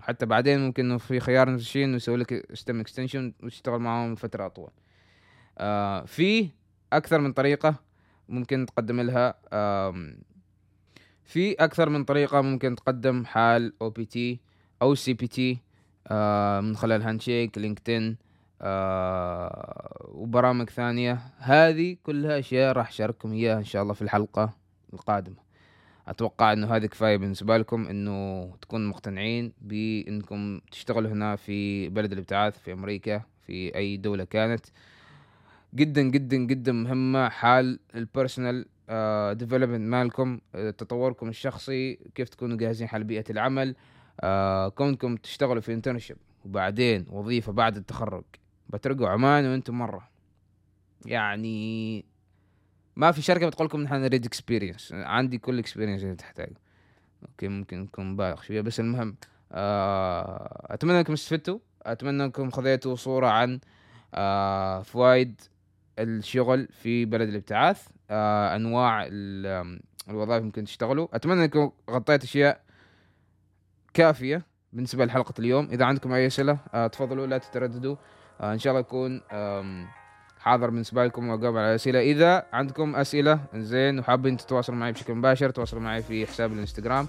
حتى 0.00 0.26
بعدين 0.26 0.60
ممكن 0.60 0.84
إنه 0.84 0.98
في 0.98 1.20
خيار 1.20 1.52
نفس 1.52 1.62
الشيء 1.62 1.84
إنه 1.84 1.96
يسوي 1.96 2.16
لك 2.16 2.54
STEM 2.54 2.80
extension 2.80 3.32
وتشتغل 3.42 3.78
معاهم 3.78 4.14
فتره 4.14 4.46
أطول. 4.46 4.70
آه 5.58 6.04
في 6.04 6.48
أكثر 6.92 7.20
من 7.20 7.32
طريقة 7.32 7.74
ممكن 8.28 8.66
تقدم 8.66 9.00
لها 9.00 9.34
في 11.30 11.52
أكثر 11.52 11.88
من 11.88 12.04
طريقة 12.04 12.40
ممكن 12.40 12.74
تقدم 12.74 13.24
حال 13.24 13.72
أو 13.82 13.90
بي 13.90 14.04
تي 14.04 14.40
أو 14.82 14.94
سي 14.94 15.14
بي 15.14 15.26
تي 15.26 15.58
من 16.60 16.76
خلال 16.76 17.02
Handshake 17.02 17.58
LinkedIn 17.58 18.16
آه 18.62 20.06
وبرامج 20.08 20.70
ثانية. 20.70 21.18
هذه 21.38 21.96
كلها 22.02 22.38
أشياء 22.38 22.72
راح 22.72 22.88
أشارككم 22.88 23.32
إياها 23.32 23.58
إن 23.58 23.64
شاء 23.64 23.82
الله 23.82 23.94
في 23.94 24.02
الحلقة 24.02 24.54
القادمة. 24.92 25.36
أتوقع 26.08 26.52
إنه 26.52 26.76
هذه 26.76 26.86
كفاية 26.86 27.16
بالنسبة 27.16 27.56
لكم 27.58 27.86
إنه 27.86 28.50
تكونوا 28.62 28.88
مقتنعين 28.88 29.52
بإنكم 29.60 30.60
تشتغلوا 30.70 31.10
هنا 31.10 31.36
في 31.36 31.88
بلد 31.88 32.12
الابتعاث 32.12 32.58
في 32.58 32.72
أمريكا 32.72 33.22
في 33.46 33.74
أي 33.74 33.96
دولة 33.96 34.24
كانت. 34.24 34.66
جدا 35.74 36.02
جدا 36.02 36.36
جدا 36.36 36.72
مهمة 36.72 37.28
حال 37.28 37.80
ال 37.94 38.02
personal 38.02 38.66
development 39.32 39.88
مالكم 39.88 40.40
آه، 40.54 40.70
تطوركم 40.70 41.28
الشخصي 41.28 41.98
كيف 42.14 42.28
تكونوا 42.28 42.56
جاهزين 42.56 42.88
حال 42.88 43.04
بيئة 43.04 43.24
العمل 43.30 43.76
آه 44.20 44.68
كونكم 44.68 45.16
تشتغلوا 45.16 45.60
في 45.60 45.72
internship 45.72 46.16
وبعدين 46.44 47.06
وظيفة 47.08 47.52
بعد 47.52 47.76
التخرج. 47.76 48.24
بترجعوا 48.68 49.10
عمان 49.10 49.46
وأنتم 49.46 49.78
مرة. 49.78 50.08
يعني 51.06 52.04
ما 52.96 53.12
في 53.12 53.22
شركة 53.22 53.46
بتقول 53.46 53.66
لكم 53.66 53.80
نحن 53.80 53.94
نريد 53.94 54.26
experience 54.26 54.92
عندي 54.92 55.38
كل 55.38 55.58
experience 55.58 56.02
اللي 56.02 56.14
تحتاجه. 56.14 56.56
okay 57.28 57.48
ممكن 57.48 57.80
نكون 57.80 58.06
مبالغ 58.06 58.42
شوية 58.42 58.60
بس 58.60 58.80
المهم 58.80 59.16
آه 59.52 60.66
أتمنى 60.74 60.98
إنكم 60.98 61.12
استفدتوا. 61.12 61.58
أتمنى 61.82 62.24
إنكم 62.24 62.50
خذيتوا 62.50 62.94
صورة 62.96 63.26
عن 63.26 63.60
آه 64.14 64.82
فوائد 64.82 65.40
الشغل 65.98 66.68
في 66.82 67.04
بلد 67.04 67.28
الابتعاث 67.28 67.88
آه 68.10 68.56
أنواع 68.56 69.08
الوظائف 70.08 70.44
ممكن 70.44 70.64
تشتغلوا. 70.64 71.08
أتمنى 71.12 71.44
أنكم 71.44 71.70
غطيت 71.90 72.24
أشياء 72.24 72.60
كافية 73.94 74.46
بالنسبة 74.72 75.04
لحلقة 75.04 75.34
اليوم. 75.38 75.68
إذا 75.72 75.84
عندكم 75.84 76.12
أي 76.12 76.26
أسئلة 76.26 76.58
آه 76.74 76.86
تفضلوا 76.86 77.26
لا 77.26 77.38
تترددوا. 77.38 77.96
آه 78.40 78.52
إن 78.52 78.58
شاء 78.58 78.70
الله 78.70 78.80
يكون 78.80 79.20
حاضر 80.38 80.70
بالنسبة 80.70 81.04
لكم 81.04 81.28
وأجاوب 81.28 81.56
على 81.56 81.70
الاسئله 81.70 82.00
إذا 82.00 82.46
عندكم 82.52 82.96
أسئلة 82.96 83.40
زين 83.54 83.98
وحابين 83.98 84.36
تتواصلوا 84.36 84.78
معي 84.78 84.92
بشكل 84.92 85.14
مباشر 85.14 85.50
تواصلوا 85.50 85.82
معي 85.82 86.02
في 86.02 86.26
حساب 86.26 86.52
الإنستغرام 86.52 87.06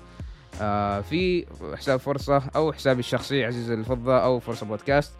آه 0.62 1.02
في 1.02 1.46
حساب 1.78 2.00
فرصة 2.00 2.44
أو 2.56 2.74
حسابي 2.74 3.00
الشخصي 3.00 3.46
عزيز 3.46 3.72
الفضة 3.72 4.24
أو 4.24 4.40
فرصة 4.40 4.66
بودكاست. 4.66 5.14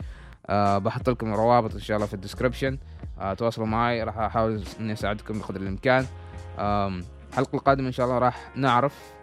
آه 0.48 0.78
بحط 0.78 1.10
لكم 1.10 1.34
الروابط 1.34 1.74
إن 1.74 1.80
شاء 1.80 1.98
الله 1.98 2.08
في 2.08 2.14
ال 2.14 2.19
description. 2.19 2.78
تواصلوا 3.38 3.68
معي 3.68 4.04
راح 4.04 4.18
أحاول 4.18 4.64
إني 4.80 4.94
أساعدكم 4.94 5.40
بقدر 5.40 5.62
الإمكان. 5.62 6.06
الحلقة 7.30 7.56
القادمة 7.56 7.88
إن 7.88 7.92
شاء 7.92 8.06
الله 8.06 8.18
راح 8.18 8.52
نعرف 8.56 9.14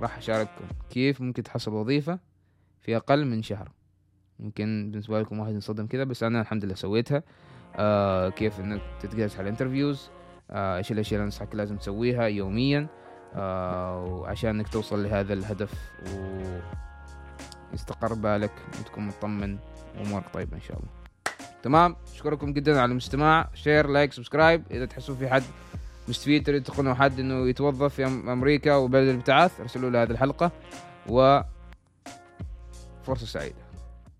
راح 0.00 0.16
أشارككم 0.16 0.64
كيف 0.90 1.20
ممكن 1.20 1.42
تحصل 1.42 1.72
وظيفة 1.72 2.18
في 2.80 2.96
أقل 2.96 3.26
من 3.26 3.42
شهر. 3.42 3.72
ممكن 4.38 4.88
بالنسبة 4.90 5.20
لكم 5.20 5.38
واحد 5.38 5.52
ينصدم 5.52 5.86
كذا 5.86 6.04
بس 6.04 6.22
أنا 6.22 6.40
الحمد 6.40 6.64
لله 6.64 6.74
سويتها. 6.74 7.22
آه 7.76 8.28
كيف 8.28 8.60
انك 8.60 8.80
تتجهز 9.00 9.34
على 9.34 9.42
ال 9.42 9.48
interviews. 9.48 10.10
آه 10.50 10.76
إيش 10.76 10.92
الأشياء 10.92 11.20
اللي 11.20 11.26
أنصحك 11.26 11.54
لازم 11.54 11.76
تسويها 11.76 12.22
يوميا. 12.22 12.86
آه 13.34 14.04
وعشان 14.04 14.50
انك 14.50 14.68
توصل 14.68 15.02
لهذا 15.04 15.32
الهدف 15.32 15.92
ويستقر 17.72 18.14
بالك 18.14 18.52
وتكون 18.80 19.06
مطمن 19.06 19.58
وأمورك 19.98 20.24
طيبة 20.34 20.56
إن 20.56 20.62
شاء 20.62 20.76
الله. 20.76 20.95
تمام؟ 21.66 21.96
أشكركم 22.14 22.52
جدا 22.52 22.80
على 22.80 22.92
الاستماع 22.92 23.50
share 23.54 23.86
like 23.86 24.12
subscribe 24.12 24.62
إذا 24.70 24.84
تحسوا 24.84 25.14
في 25.14 25.28
حد 25.28 25.42
مستفيد 26.08 26.46
تريد 26.46 26.62
تقنعوا 26.62 26.94
حد 26.94 27.20
إنه 27.20 27.48
يتوظف 27.48 27.94
في 27.94 28.06
أمريكا 28.06 28.74
وبلد 28.74 29.08
الابتعاث 29.08 29.60
أرسلوا 29.60 29.90
له 29.90 30.02
هذه 30.02 30.10
الحلقة. 30.10 30.50
و 31.08 31.40
فرصة 33.04 33.26
سعيدة. 33.26 33.65